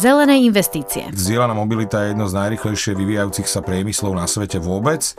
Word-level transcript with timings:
Zelené 0.00 0.40
investície. 0.40 1.04
Zdieľaná 1.12 1.52
mobilita 1.52 2.00
je 2.00 2.16
jedno 2.16 2.24
z 2.24 2.32
najrychlejšie 2.32 2.96
vyvíjajúcich 2.96 3.44
sa 3.44 3.60
priemyslov 3.60 4.16
na 4.16 4.24
svete 4.24 4.56
vôbec. 4.56 5.12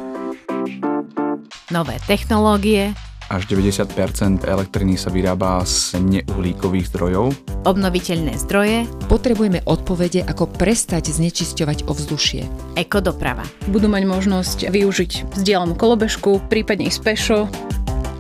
Nové 1.70 2.02
technológie. 2.10 2.98
Až 3.30 3.50
90% 3.50 4.44
elektriny 4.46 4.98
sa 4.98 5.14
vyrába 5.14 5.62
z 5.66 5.96
neuhlíkových 6.02 6.90
zdrojov. 6.92 7.34
Obnoviteľné 7.66 8.36
zdroje. 8.46 8.86
Potrebujeme 9.08 9.64
odpovede, 9.64 10.26
ako 10.28 10.50
prestať 10.50 11.10
znečisťovať 11.14 11.88
ovzdušie. 11.88 12.42
Ekodoprava. 12.76 13.46
Budú 13.70 13.88
mať 13.90 14.04
možnosť 14.10 14.58
využiť 14.70 15.34
vzdielanú 15.38 15.74
kolobežku, 15.74 16.44
prípadne 16.50 16.90
ísť 16.90 17.02
pešo. 17.02 17.40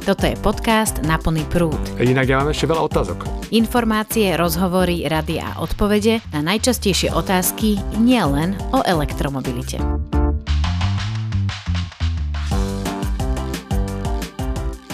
Toto 0.03 0.27
je 0.27 0.35
podcast 0.35 0.99
Na 1.07 1.15
plný 1.15 1.47
prúd. 1.47 1.79
Inak 1.95 2.27
ja 2.27 2.43
mám 2.43 2.51
ešte 2.51 2.67
veľa 2.67 2.91
otázok. 2.91 3.23
Informácie, 3.55 4.35
rozhovory, 4.35 5.07
rady 5.07 5.39
a 5.39 5.63
odpovede 5.63 6.19
na 6.35 6.43
najčastejšie 6.43 7.07
otázky 7.15 7.79
nielen 8.03 8.51
o 8.75 8.83
elektromobilite. 8.83 9.79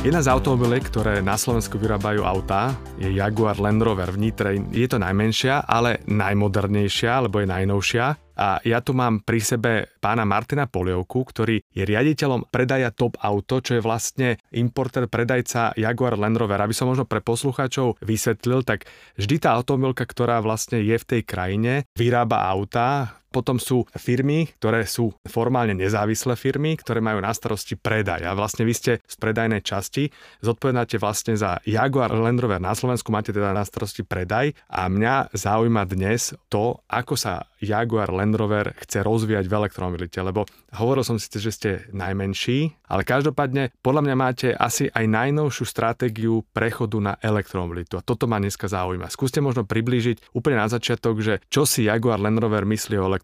Jedna 0.05 0.21
z 0.21 0.29
automobiliek, 0.29 0.85
ktoré 0.85 1.25
na 1.25 1.41
Slovensku 1.41 1.81
vyrábajú 1.81 2.21
autá, 2.21 2.77
je 3.01 3.09
Jaguar 3.09 3.57
Land 3.57 3.81
Rover 3.81 4.13
v 4.13 4.29
Nitre. 4.29 4.61
Je 4.69 4.85
to 4.85 5.01
najmenšia, 5.01 5.65
ale 5.65 6.05
najmodernejšia, 6.05 7.25
lebo 7.25 7.41
je 7.41 7.49
najnovšia. 7.49 8.28
A 8.39 8.63
ja 8.63 8.79
tu 8.79 8.95
mám 8.95 9.19
pri 9.19 9.43
sebe 9.43 9.71
pána 9.99 10.23
Martina 10.23 10.63
Polievku, 10.63 11.27
ktorý 11.27 11.59
je 11.75 11.83
riaditeľom 11.83 12.47
predaja 12.47 12.87
Top 12.95 13.19
Auto, 13.19 13.59
čo 13.59 13.75
je 13.75 13.83
vlastne 13.83 14.39
importer, 14.55 15.11
predajca 15.11 15.75
Jaguar 15.75 16.15
Land 16.15 16.39
Rover. 16.39 16.63
Aby 16.63 16.71
som 16.71 16.87
možno 16.87 17.03
pre 17.03 17.19
poslucháčov 17.19 17.99
vysvetlil, 17.99 18.63
tak 18.63 18.87
vždy 19.19 19.43
tá 19.43 19.59
automobilka, 19.59 20.07
ktorá 20.07 20.39
vlastne 20.39 20.79
je 20.79 20.95
v 20.95 21.03
tej 21.03 21.21
krajine, 21.27 21.83
vyrába 21.99 22.47
autá, 22.47 23.19
potom 23.29 23.61
sú 23.61 23.85
firmy, 23.95 24.49
ktoré 24.57 24.83
sú 24.89 25.13
formálne 25.29 25.77
nezávislé 25.77 26.33
firmy, 26.33 26.75
ktoré 26.77 26.99
majú 26.99 27.21
na 27.21 27.31
starosti 27.31 27.77
predaj. 27.77 28.25
A 28.25 28.33
vlastne 28.33 28.65
vy 28.65 28.73
ste 28.73 28.91
z 29.05 29.15
predajnej 29.21 29.61
časti, 29.61 30.09
zodpovedáte 30.41 30.97
vlastne 30.97 31.37
za 31.37 31.61
Jaguar 31.63 32.11
Land 32.11 32.41
Rover 32.41 32.61
na 32.61 32.73
Slovensku, 32.73 33.13
máte 33.13 33.29
teda 33.29 33.53
na 33.53 33.63
starosti 33.63 34.01
predaj 34.01 34.57
a 34.67 34.89
mňa 34.89 35.33
zaujíma 35.33 35.85
dnes 35.85 36.33
to, 36.49 36.81
ako 36.89 37.13
sa 37.15 37.45
Jaguar 37.59 38.09
Land 38.09 38.39
Rover 38.39 38.71
chce 38.79 39.03
rozvíjať 39.03 39.45
v 39.45 39.53
elektromobilite, 39.53 40.19
lebo 40.23 40.47
hovoril 40.79 41.03
som 41.03 41.19
si, 41.19 41.27
že 41.27 41.51
ste 41.51 41.69
najmenší, 41.91 42.87
ale 42.87 43.03
každopádne 43.03 43.75
podľa 43.83 44.01
mňa 44.07 44.15
máte 44.15 44.47
asi 44.55 44.87
aj 44.87 45.05
najnovšiu 45.05 45.65
stratégiu 45.67 46.47
prechodu 46.55 46.97
na 47.03 47.13
elektromobilitu 47.19 47.99
a 47.99 48.05
toto 48.05 48.25
ma 48.31 48.39
dneska 48.39 48.71
zaujíma. 48.71 49.11
Skúste 49.11 49.43
možno 49.43 49.67
priblížiť 49.67 50.31
úplne 50.31 50.63
na 50.63 50.71
začiatok, 50.71 51.19
že 51.19 51.43
čo 51.51 51.67
si 51.67 51.85
Jaguar 51.85 52.23
Land 52.23 52.39
Rover 52.39 52.63
myslí 52.63 52.95
o 52.95 53.05
elektromobilite. 53.05 53.18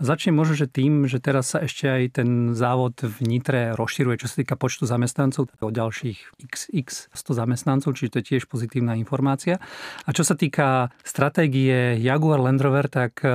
Začnem 0.00 0.32
možno, 0.32 0.56
že 0.56 0.64
tým, 0.64 1.04
že 1.04 1.20
teraz 1.20 1.52
sa 1.52 1.60
ešte 1.60 1.84
aj 1.84 2.24
ten 2.24 2.56
závod 2.56 3.04
v 3.04 3.20
Nitre 3.20 3.76
rozširuje, 3.76 4.24
čo 4.24 4.32
sa 4.32 4.40
týka 4.40 4.56
počtu 4.56 4.88
zamestnancov, 4.88 5.52
o 5.60 5.68
ďalších 5.68 6.40
XX 6.40 6.88
100 6.88 7.36
zamestnancov, 7.36 7.92
čiže 7.92 8.16
to 8.16 8.18
je 8.24 8.28
tiež 8.32 8.48
pozitívna 8.48 8.96
informácia. 8.96 9.60
A 10.08 10.10
čo 10.16 10.24
sa 10.24 10.40
týka 10.40 10.88
stratégie 11.04 12.00
Jaguar 12.00 12.40
Land 12.40 12.64
Rover, 12.64 12.88
tak 12.88 13.20
e, 13.20 13.28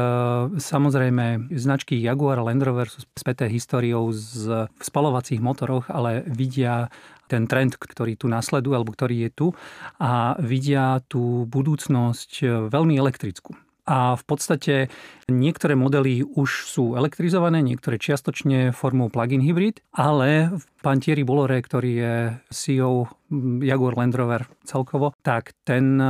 samozrejme 0.57 1.53
značky 1.53 2.01
Jaguar 2.01 2.41
Land 2.41 2.65
Rover 2.65 2.89
sú 2.89 3.05
späté 3.13 3.45
históriou 3.45 4.09
z, 4.09 4.65
spalovacích 4.81 5.45
motoroch, 5.45 5.85
ale 5.93 6.25
vidia 6.25 6.89
ten 7.29 7.45
trend, 7.45 7.77
ktorý 7.77 8.17
tu 8.17 8.25
nasleduje, 8.25 8.73
alebo 8.73 8.89
ktorý 8.89 9.29
je 9.29 9.31
tu 9.37 9.47
a 10.01 10.33
vidia 10.41 10.97
tú 11.05 11.45
budúcnosť 11.45 12.31
e, 12.41 12.45
veľmi 12.73 12.97
elektrickú. 12.97 13.64
A 13.85 14.17
v 14.17 14.23
podstate 14.25 14.89
niektoré 15.29 15.77
modely 15.77 16.25
už 16.25 16.65
sú 16.65 16.97
elektrizované, 16.97 17.61
niektoré 17.61 18.01
čiastočne 18.01 18.73
formou 18.73 19.13
plug-in 19.13 19.45
hybrid, 19.45 19.85
ale 19.93 20.57
pán 20.81 21.05
Thierry 21.05 21.21
Bolloré, 21.21 21.61
ktorý 21.61 21.91
je 21.93 22.13
CEO 22.49 23.05
Jaguar 23.61 23.93
Land 23.93 24.17
Rover 24.17 24.49
celkovo, 24.65 25.13
tak 25.21 25.53
ten 25.61 26.01
eh, 26.01 26.09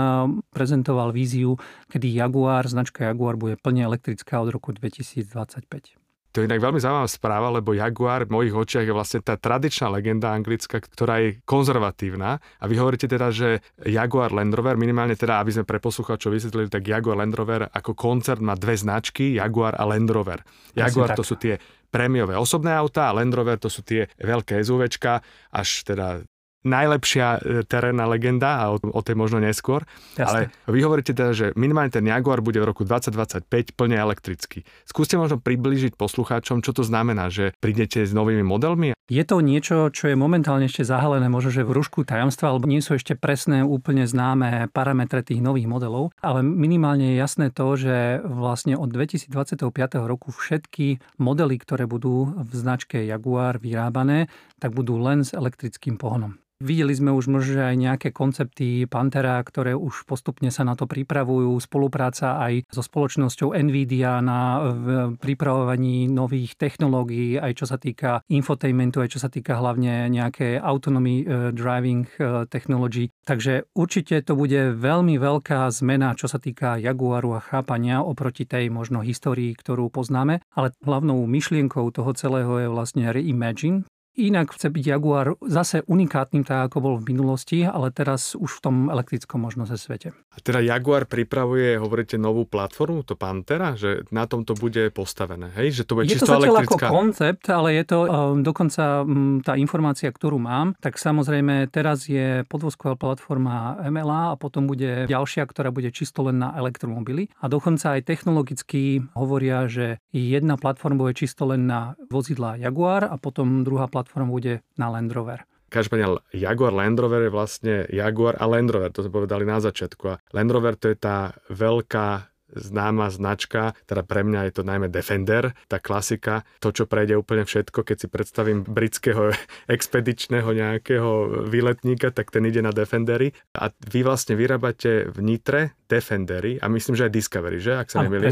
prezentoval 0.55 1.11
víziu, 1.11 1.59
kedy 1.91 2.07
Jaguar, 2.15 2.63
značka 2.67 3.11
Jaguar 3.11 3.35
bude 3.35 3.59
plne 3.59 3.83
elektrická 3.83 4.39
od 4.39 4.55
roku 4.55 4.71
2025. 4.71 6.04
To 6.35 6.43
je 6.43 6.51
inak 6.51 6.59
veľmi 6.59 6.83
zaujímavá 6.83 7.07
správa, 7.07 7.47
lebo 7.47 7.71
Jaguar 7.71 8.27
v 8.27 8.35
mojich 8.35 8.51
očiach 8.51 8.83
je 8.83 8.91
vlastne 8.91 9.23
tá 9.23 9.39
tradičná 9.39 9.87
legenda 9.87 10.35
anglická, 10.35 10.83
ktorá 10.83 11.23
je 11.23 11.39
konzervatívna. 11.47 12.43
A 12.59 12.63
vy 12.67 12.75
hovoríte 12.75 13.07
teda, 13.07 13.31
že 13.31 13.63
Jaguar 13.87 14.35
Land 14.35 14.51
Rover, 14.51 14.75
minimálne 14.75 15.15
teda, 15.15 15.39
aby 15.39 15.55
sme 15.55 15.63
pre 15.63 15.79
poslucháčov 15.79 16.35
vysvetlili, 16.35 16.67
tak 16.67 16.83
Jaguar 16.83 17.23
Land 17.23 17.39
Rover 17.39 17.71
ako 17.71 17.95
koncert 17.95 18.43
má 18.43 18.51
dve 18.59 18.75
značky, 18.75 19.39
Jaguar 19.39 19.79
a 19.79 19.87
Land 19.87 20.11
Rover. 20.11 20.43
Jaguar 20.75 21.15
to 21.15 21.23
sú 21.23 21.39
tie 21.39 21.55
prémiové 21.87 22.35
osobné 22.35 22.75
autá 22.75 23.07
a 23.07 23.15
Land 23.15 23.31
Rover 23.31 23.55
to 23.55 23.71
sú 23.71 23.79
tie 23.87 24.11
veľké 24.19 24.59
SUVčka, 24.59 25.23
až 25.55 25.87
teda 25.87 26.19
najlepšia 26.65 27.27
e, 27.37 27.39
terénna 27.63 28.09
legenda 28.09 28.59
a 28.59 28.63
o, 28.73 28.81
o 28.81 29.01
tej 29.05 29.15
možno 29.15 29.37
neskôr. 29.37 29.85
Jasne. 30.17 30.49
Ale 30.49 30.73
vy 30.73 30.79
hovoríte 30.81 31.13
teda, 31.13 31.31
že 31.31 31.45
minimálne 31.53 31.93
ten 31.93 32.03
Jaguar 32.03 32.41
bude 32.41 32.57
v 32.57 32.65
roku 32.65 32.81
2025 32.83 33.77
plne 33.77 33.97
elektrický. 34.01 34.65
Skúste 34.83 35.15
možno 35.15 35.37
približiť 35.37 35.93
poslucháčom, 35.93 36.65
čo 36.65 36.73
to 36.73 36.81
znamená, 36.81 37.29
že 37.29 37.53
prídete 37.61 38.01
s 38.01 38.11
novými 38.11 38.41
modelmi? 38.41 38.97
Je 39.05 39.21
to 39.21 39.37
niečo, 39.37 39.93
čo 39.93 40.09
je 40.09 40.17
momentálne 40.17 40.65
ešte 40.65 40.81
zahalené 40.81 41.29
možno, 41.29 41.53
že 41.53 41.61
v 41.61 41.77
rúšku 41.77 42.09
tajomstva, 42.09 42.49
alebo 42.49 42.65
nie 42.65 42.81
sú 42.81 42.97
ešte 42.97 43.13
presné, 43.13 43.61
úplne 43.61 44.09
známe 44.09 44.73
parametre 44.73 45.21
tých 45.21 45.45
nových 45.45 45.69
modelov, 45.69 46.09
ale 46.25 46.41
minimálne 46.41 47.13
je 47.13 47.21
jasné 47.21 47.53
to, 47.53 47.77
že 47.77 48.25
vlastne 48.25 48.73
od 48.73 48.89
2025 48.89 49.61
roku 50.09 50.33
všetky 50.33 51.21
modely, 51.21 51.61
ktoré 51.61 51.85
budú 51.85 52.33
v 52.33 52.49
značke 52.49 53.05
Jaguar 53.05 53.61
vyrábané, 53.61 54.25
tak 54.57 54.73
budú 54.73 54.97
len 54.97 55.21
s 55.21 55.37
elektrickým 55.37 56.01
pohonom. 56.01 56.41
Videli 56.63 56.95
sme 56.95 57.11
už 57.11 57.27
možno 57.27 57.67
aj 57.67 57.75
nejaké 57.75 58.09
koncepty 58.15 58.87
Pantera, 58.87 59.43
ktoré 59.43 59.75
už 59.75 60.07
postupne 60.07 60.47
sa 60.47 60.63
na 60.63 60.79
to 60.79 60.87
pripravujú. 60.87 61.51
Spolupráca 61.59 62.39
aj 62.39 62.71
so 62.71 62.79
spoločnosťou 62.79 63.51
Nvidia 63.51 64.23
na 64.23 64.71
pripravovaní 65.19 66.07
nových 66.07 66.55
technológií, 66.55 67.35
aj 67.35 67.59
čo 67.59 67.65
sa 67.67 67.75
týka 67.75 68.23
infotainmentu, 68.31 69.03
aj 69.03 69.11
čo 69.11 69.19
sa 69.19 69.27
týka 69.27 69.59
hlavne 69.59 70.07
nejaké 70.07 70.55
autonomy 70.55 71.27
e, 71.27 71.51
driving 71.51 72.07
e, 72.15 72.47
technology. 72.47 73.11
Takže 73.27 73.67
určite 73.75 74.23
to 74.23 74.39
bude 74.39 74.79
veľmi 74.79 75.19
veľká 75.19 75.67
zmena, 75.75 76.15
čo 76.15 76.31
sa 76.31 76.39
týka 76.39 76.79
Jaguaru 76.79 77.35
a 77.35 77.43
chápania 77.43 77.99
oproti 77.99 78.47
tej 78.47 78.71
možno 78.71 79.03
histórii, 79.03 79.51
ktorú 79.51 79.91
poznáme. 79.91 80.39
Ale 80.55 80.71
hlavnou 80.87 81.19
myšlienkou 81.27 81.91
toho 81.91 82.11
celého 82.15 82.63
je 82.63 82.67
vlastne 82.71 83.11
reimagine, 83.11 83.83
Inak 84.15 84.55
chce 84.55 84.71
byť 84.71 84.83
Jaguar 84.95 85.35
zase 85.43 85.83
unikátnym, 85.91 86.47
tak 86.47 86.71
ako 86.71 86.77
bol 86.79 86.95
v 87.03 87.11
minulosti, 87.11 87.67
ale 87.67 87.91
teraz 87.91 88.31
už 88.31 88.47
v 88.47 88.63
tom 88.63 88.75
elektrickom 88.87 89.43
možno 89.43 89.67
ze 89.67 89.75
svete. 89.75 90.15
A 90.15 90.39
teda 90.39 90.63
Jaguar 90.63 91.03
pripravuje, 91.03 91.75
hovoríte, 91.75 92.15
novú 92.15 92.47
platformu, 92.47 93.03
to 93.03 93.19
Pantera, 93.19 93.75
že 93.75 94.07
na 94.15 94.23
tom 94.23 94.47
to 94.47 94.55
bude 94.55 94.87
postavené, 94.95 95.51
hej? 95.59 95.79
Že 95.79 95.83
to 95.83 95.93
bude 95.99 96.05
je 96.07 96.15
čisto 96.15 96.31
to 96.31 96.47
elektrická... 96.47 96.87
ako 96.87 96.95
koncept, 96.95 97.43
ale 97.51 97.75
je 97.75 97.83
to 97.83 97.99
um, 98.07 98.39
dokonca 98.39 99.03
um, 99.03 99.43
tá 99.43 99.59
informácia, 99.59 100.07
ktorú 100.07 100.39
mám, 100.39 100.79
tak 100.79 100.95
samozrejme 100.95 101.67
teraz 101.67 102.07
je 102.07 102.47
podvozková 102.47 102.95
platforma 102.95 103.83
MLA 103.83 104.31
a 104.31 104.39
potom 104.39 104.63
bude 104.63 105.11
ďalšia, 105.11 105.43
ktorá 105.43 105.75
bude 105.75 105.91
čisto 105.91 106.23
len 106.23 106.39
na 106.39 106.55
elektromobily. 106.55 107.27
A 107.43 107.51
dokonca 107.51 107.99
aj 107.99 108.07
technologicky 108.07 109.03
hovoria, 109.11 109.67
že 109.67 109.99
jedna 110.15 110.55
platforma 110.55 111.03
bude 111.03 111.19
čisto 111.19 111.43
len 111.43 111.67
na 111.67 111.99
vozidla 112.07 112.55
Jaguar 112.55 113.11
a 113.11 113.19
potom 113.19 113.67
druhá 113.67 113.91
platforma 113.91 114.04
platform 114.05 114.29
bude 114.29 114.61
na 114.77 114.93
Land 114.93 115.09
Rover. 115.09 115.41
Každopádne 115.73 116.21
Jaguar 116.29 116.71
Land 116.77 117.01
Rover 117.01 117.25
je 117.25 117.33
vlastne 117.33 117.73
Jaguar 117.89 118.37
a 118.37 118.45
Land 118.45 118.69
Rover, 118.69 118.93
to 118.93 119.01
sme 119.01 119.17
povedali 119.17 119.49
na 119.49 119.57
začiatku. 119.57 120.03
A 120.05 120.21
Land 120.29 120.53
Rover 120.53 120.77
to 120.77 120.93
je 120.93 120.97
tá 121.01 121.33
veľká 121.49 122.29
známa 122.55 123.09
značka, 123.09 123.73
teda 123.89 124.05
pre 124.05 124.21
mňa 124.21 124.47
je 124.47 124.61
to 124.61 124.63
najmä 124.63 124.87
Defender, 124.87 125.57
tá 125.65 125.81
klasika, 125.81 126.45
to, 126.61 126.69
čo 126.69 126.85
prejde 126.85 127.17
úplne 127.17 127.43
všetko, 127.43 127.81
keď 127.81 127.97
si 127.97 128.07
predstavím 128.07 128.61
britského 128.61 129.33
expedičného 129.75 130.53
nejakého 130.53 131.43
výletníka, 131.49 132.13
tak 132.13 132.29
ten 132.29 132.45
ide 132.45 132.61
na 132.61 132.69
Defendery. 132.69 133.33
A 133.57 133.73
vy 133.73 134.05
vlastne 134.05 134.37
vyrábate 134.37 135.09
v 135.09 135.17
Nitre 135.25 135.75
Defendery 135.89 136.61
a 136.61 136.69
myslím, 136.69 136.93
že 136.93 137.09
aj 137.09 137.11
Discovery, 137.11 137.57
že? 137.57 137.73
Ak 137.81 137.89
sa 137.89 138.05
nemýlim. 138.05 138.31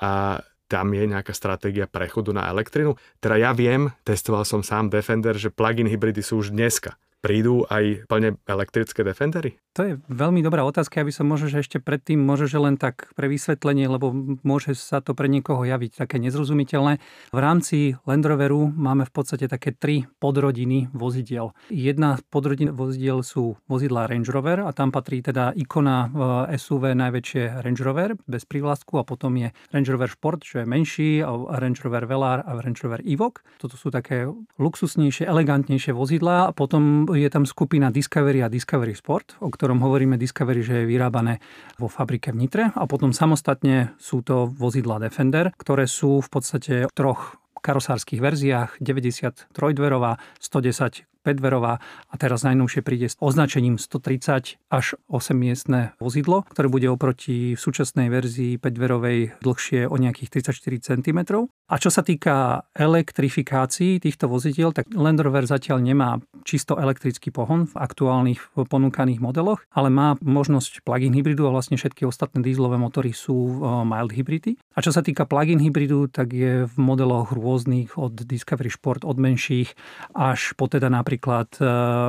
A 0.00 0.40
tam 0.74 0.90
je 0.90 1.06
nejaká 1.06 1.30
stratégia 1.30 1.86
prechodu 1.86 2.34
na 2.34 2.50
elektrinu. 2.50 2.98
Teda 3.22 3.38
ja 3.38 3.54
viem, 3.54 3.94
testoval 4.02 4.42
som 4.42 4.66
sám 4.66 4.90
Defender, 4.90 5.38
že 5.38 5.54
plug-in 5.54 5.86
hybridy 5.86 6.18
sú 6.18 6.42
už 6.42 6.50
dneska. 6.50 6.98
Prídu 7.22 7.62
aj 7.70 8.10
plne 8.10 8.42
elektrické 8.50 9.06
Defendery? 9.06 9.54
To 9.74 9.82
je 9.82 9.98
veľmi 10.06 10.38
dobrá 10.38 10.62
otázka, 10.62 11.02
aby 11.02 11.10
som 11.10 11.26
možno, 11.26 11.50
že 11.50 11.58
ešte 11.58 11.82
predtým, 11.82 12.22
možno, 12.22 12.46
že 12.46 12.62
len 12.62 12.78
tak 12.78 13.10
pre 13.18 13.26
vysvetlenie, 13.26 13.90
lebo 13.90 14.14
môže 14.46 14.70
sa 14.78 15.02
to 15.02 15.18
pre 15.18 15.26
niekoho 15.26 15.66
javiť 15.66 15.98
také 15.98 16.22
nezrozumiteľné. 16.22 17.02
V 17.34 17.38
rámci 17.42 17.98
Land 18.06 18.22
Roveru 18.22 18.70
máme 18.70 19.02
v 19.02 19.10
podstate 19.10 19.50
také 19.50 19.74
tri 19.74 20.06
podrodiny 20.22 20.94
vozidiel. 20.94 21.50
Jedna 21.74 22.22
podrodina 22.30 22.70
vozidiel 22.70 23.26
sú 23.26 23.58
vozidlá 23.66 24.06
Range 24.06 24.30
Rover 24.30 24.62
a 24.62 24.70
tam 24.70 24.94
patrí 24.94 25.26
teda 25.26 25.50
ikona 25.58 26.06
SUV 26.54 26.94
najväčšie 26.94 27.66
Range 27.66 27.82
Rover 27.82 28.14
bez 28.30 28.46
prívlastku 28.46 29.02
a 29.02 29.02
potom 29.02 29.34
je 29.34 29.50
Range 29.74 29.90
Rover 29.90 30.14
Sport, 30.14 30.46
čo 30.46 30.62
je 30.62 30.70
menší, 30.70 31.18
a 31.18 31.34
Range 31.58 31.82
Rover 31.82 32.06
Velar 32.06 32.46
a 32.46 32.54
Range 32.62 32.78
Rover 32.78 33.02
Evoque. 33.02 33.42
Toto 33.58 33.74
sú 33.74 33.90
také 33.90 34.30
luxusnejšie, 34.54 35.26
elegantnejšie 35.26 35.90
vozidlá 35.90 36.46
a 36.46 36.54
potom 36.54 37.10
je 37.10 37.26
tam 37.26 37.42
skupina 37.42 37.90
Discovery 37.90 38.38
a 38.38 38.46
Discovery 38.46 38.94
Sport, 38.94 39.42
o 39.42 39.50
ktorom 39.64 39.80
hovoríme 39.80 40.20
Discovery, 40.20 40.60
že 40.60 40.84
je 40.84 40.90
vyrábané 40.92 41.40
vo 41.80 41.88
fabrike 41.88 42.36
v 42.36 42.44
Nitre. 42.44 42.68
A 42.76 42.84
potom 42.84 43.16
samostatne 43.16 43.96
sú 43.96 44.20
to 44.20 44.44
vozidla 44.44 45.00
Defender, 45.00 45.56
ktoré 45.56 45.88
sú 45.88 46.20
v 46.20 46.28
podstate 46.28 46.84
v 46.84 46.92
troch 46.92 47.40
karosárskych 47.64 48.20
verziách. 48.20 48.76
93 48.84 49.48
dverová, 49.48 50.20
110 50.36 51.13
5-dverová 51.24 51.80
a 51.80 52.14
teraz 52.20 52.44
najnovšie 52.44 52.84
príde 52.84 53.08
s 53.08 53.16
označením 53.18 53.80
130 53.80 54.60
až 54.68 54.86
8 55.08 55.32
miestne 55.32 55.96
vozidlo, 55.96 56.44
ktoré 56.52 56.68
bude 56.68 56.86
oproti 56.92 57.56
v 57.56 57.60
súčasnej 57.60 58.12
verzii 58.12 58.60
5-dverovej 58.60 59.40
dlhšie 59.40 59.88
o 59.88 59.96
nejakých 59.96 60.44
34 60.44 60.84
cm. 60.84 61.48
A 61.64 61.80
čo 61.80 61.88
sa 61.88 62.04
týka 62.04 62.68
elektrifikácií 62.76 63.96
týchto 63.96 64.28
vozidiel, 64.28 64.76
tak 64.76 64.92
Land 64.92 65.24
Rover 65.24 65.48
zatiaľ 65.48 65.80
nemá 65.80 66.20
čisto 66.44 66.76
elektrický 66.76 67.32
pohon 67.32 67.64
v 67.64 67.74
aktuálnych 67.80 68.52
ponúkaných 68.68 69.24
modeloch, 69.24 69.64
ale 69.72 69.88
má 69.88 70.20
možnosť 70.20 70.84
plug-in 70.84 71.16
hybridu 71.16 71.48
a 71.48 71.54
vlastne 71.56 71.80
všetky 71.80 72.04
ostatné 72.04 72.44
dízlové 72.44 72.76
motory 72.76 73.16
sú 73.16 73.32
e, 73.32 73.54
mild 73.88 74.12
hybridy. 74.12 74.60
A 74.76 74.84
čo 74.84 74.92
sa 74.92 75.00
týka 75.00 75.24
plug-in 75.24 75.56
hybridu, 75.56 76.04
tak 76.12 76.36
je 76.36 76.68
v 76.68 76.76
modeloch 76.76 77.32
rôznych 77.32 77.96
od 77.96 78.12
Discovery 78.12 78.68
Sport 78.68 79.08
od 79.08 79.16
menších 79.16 79.72
až 80.12 80.52
po 80.60 80.68
teda 80.68 80.92
napríklad 80.92 81.13
napríklad 81.14 81.50
e, 81.62 81.66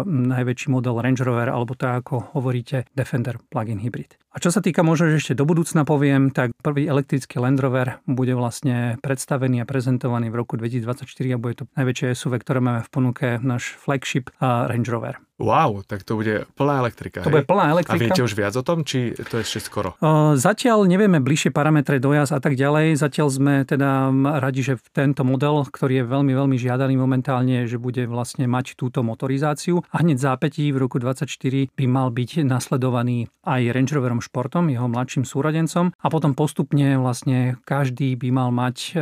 najväčší 0.09 0.67
model 0.73 0.97
Range 0.97 1.21
Rover 1.21 1.53
alebo 1.53 1.77
to, 1.77 1.85
ako 1.85 2.33
hovoríte, 2.33 2.89
Defender 2.97 3.37
plug-in 3.53 3.77
hybrid. 3.77 4.17
A 4.35 4.37
čo 4.43 4.51
sa 4.51 4.59
týka 4.59 4.83
možno, 4.83 5.15
že 5.15 5.23
ešte 5.23 5.39
do 5.39 5.47
budúcna 5.47 5.87
poviem, 5.87 6.27
tak 6.27 6.51
prvý 6.59 6.91
elektrický 6.91 7.39
Land 7.39 7.63
Rover 7.63 8.03
bude 8.03 8.35
vlastne 8.35 8.99
predstavený 8.99 9.63
a 9.63 9.69
prezentovaný 9.69 10.27
v 10.27 10.43
roku 10.43 10.59
2024 10.59 11.07
a 11.07 11.39
bude 11.39 11.55
to 11.55 11.71
najväčšie 11.79 12.11
SUV, 12.11 12.43
ktoré 12.43 12.59
máme 12.59 12.83
v 12.83 12.89
ponuke, 12.91 13.39
náš 13.39 13.79
flagship 13.79 14.35
Range 14.43 14.91
Rover. 14.91 15.23
Wow, 15.35 15.83
tak 15.83 16.07
to 16.07 16.15
bude 16.15 16.47
plná 16.55 16.79
elektrika. 16.79 17.19
To 17.19 17.27
hej? 17.27 17.43
bude 17.43 17.47
plná 17.47 17.75
elektrika. 17.75 17.99
A 17.99 18.03
viete 18.07 18.23
už 18.23 18.39
viac 18.39 18.55
o 18.55 18.63
tom, 18.63 18.87
či 18.87 19.11
to 19.19 19.35
je 19.35 19.43
ešte 19.43 19.67
skoro? 19.67 19.99
Zatiaľ 20.39 20.87
nevieme 20.87 21.19
bližšie 21.19 21.51
parametre 21.51 21.99
dojazd 21.99 22.39
a 22.39 22.39
tak 22.39 22.55
ďalej. 22.55 22.95
Zatiaľ 22.95 23.27
sme 23.27 23.53
teda 23.67 24.15
radi, 24.39 24.63
že 24.63 24.79
tento 24.95 25.27
model, 25.27 25.67
ktorý 25.67 25.99
je 25.99 26.05
veľmi, 26.07 26.31
veľmi 26.31 26.55
žiadaný 26.55 26.95
momentálne, 26.95 27.67
že 27.67 27.75
bude 27.75 28.07
vlastne 28.07 28.47
mať 28.47 28.79
túto 28.79 29.03
motorizáciu 29.03 29.83
a 29.91 29.95
hneď 29.99 30.23
zápätí 30.23 30.71
v 30.71 30.87
roku 30.87 31.03
2024 31.03 31.67
by 31.75 31.85
mal 31.87 32.15
byť 32.15 32.47
nasledovaný 32.47 33.27
aj 33.43 33.75
Range 33.75 33.91
Roverom 33.91 34.23
Športom, 34.25 34.73
jeho 34.73 34.89
mladším 34.89 35.23
súrodencom 35.23 35.93
a 35.93 36.07
potom 36.09 36.33
postupne 36.33 36.97
vlastne 36.97 37.61
každý 37.63 38.17
by 38.17 38.29
mal 38.33 38.49
mať 38.49 38.97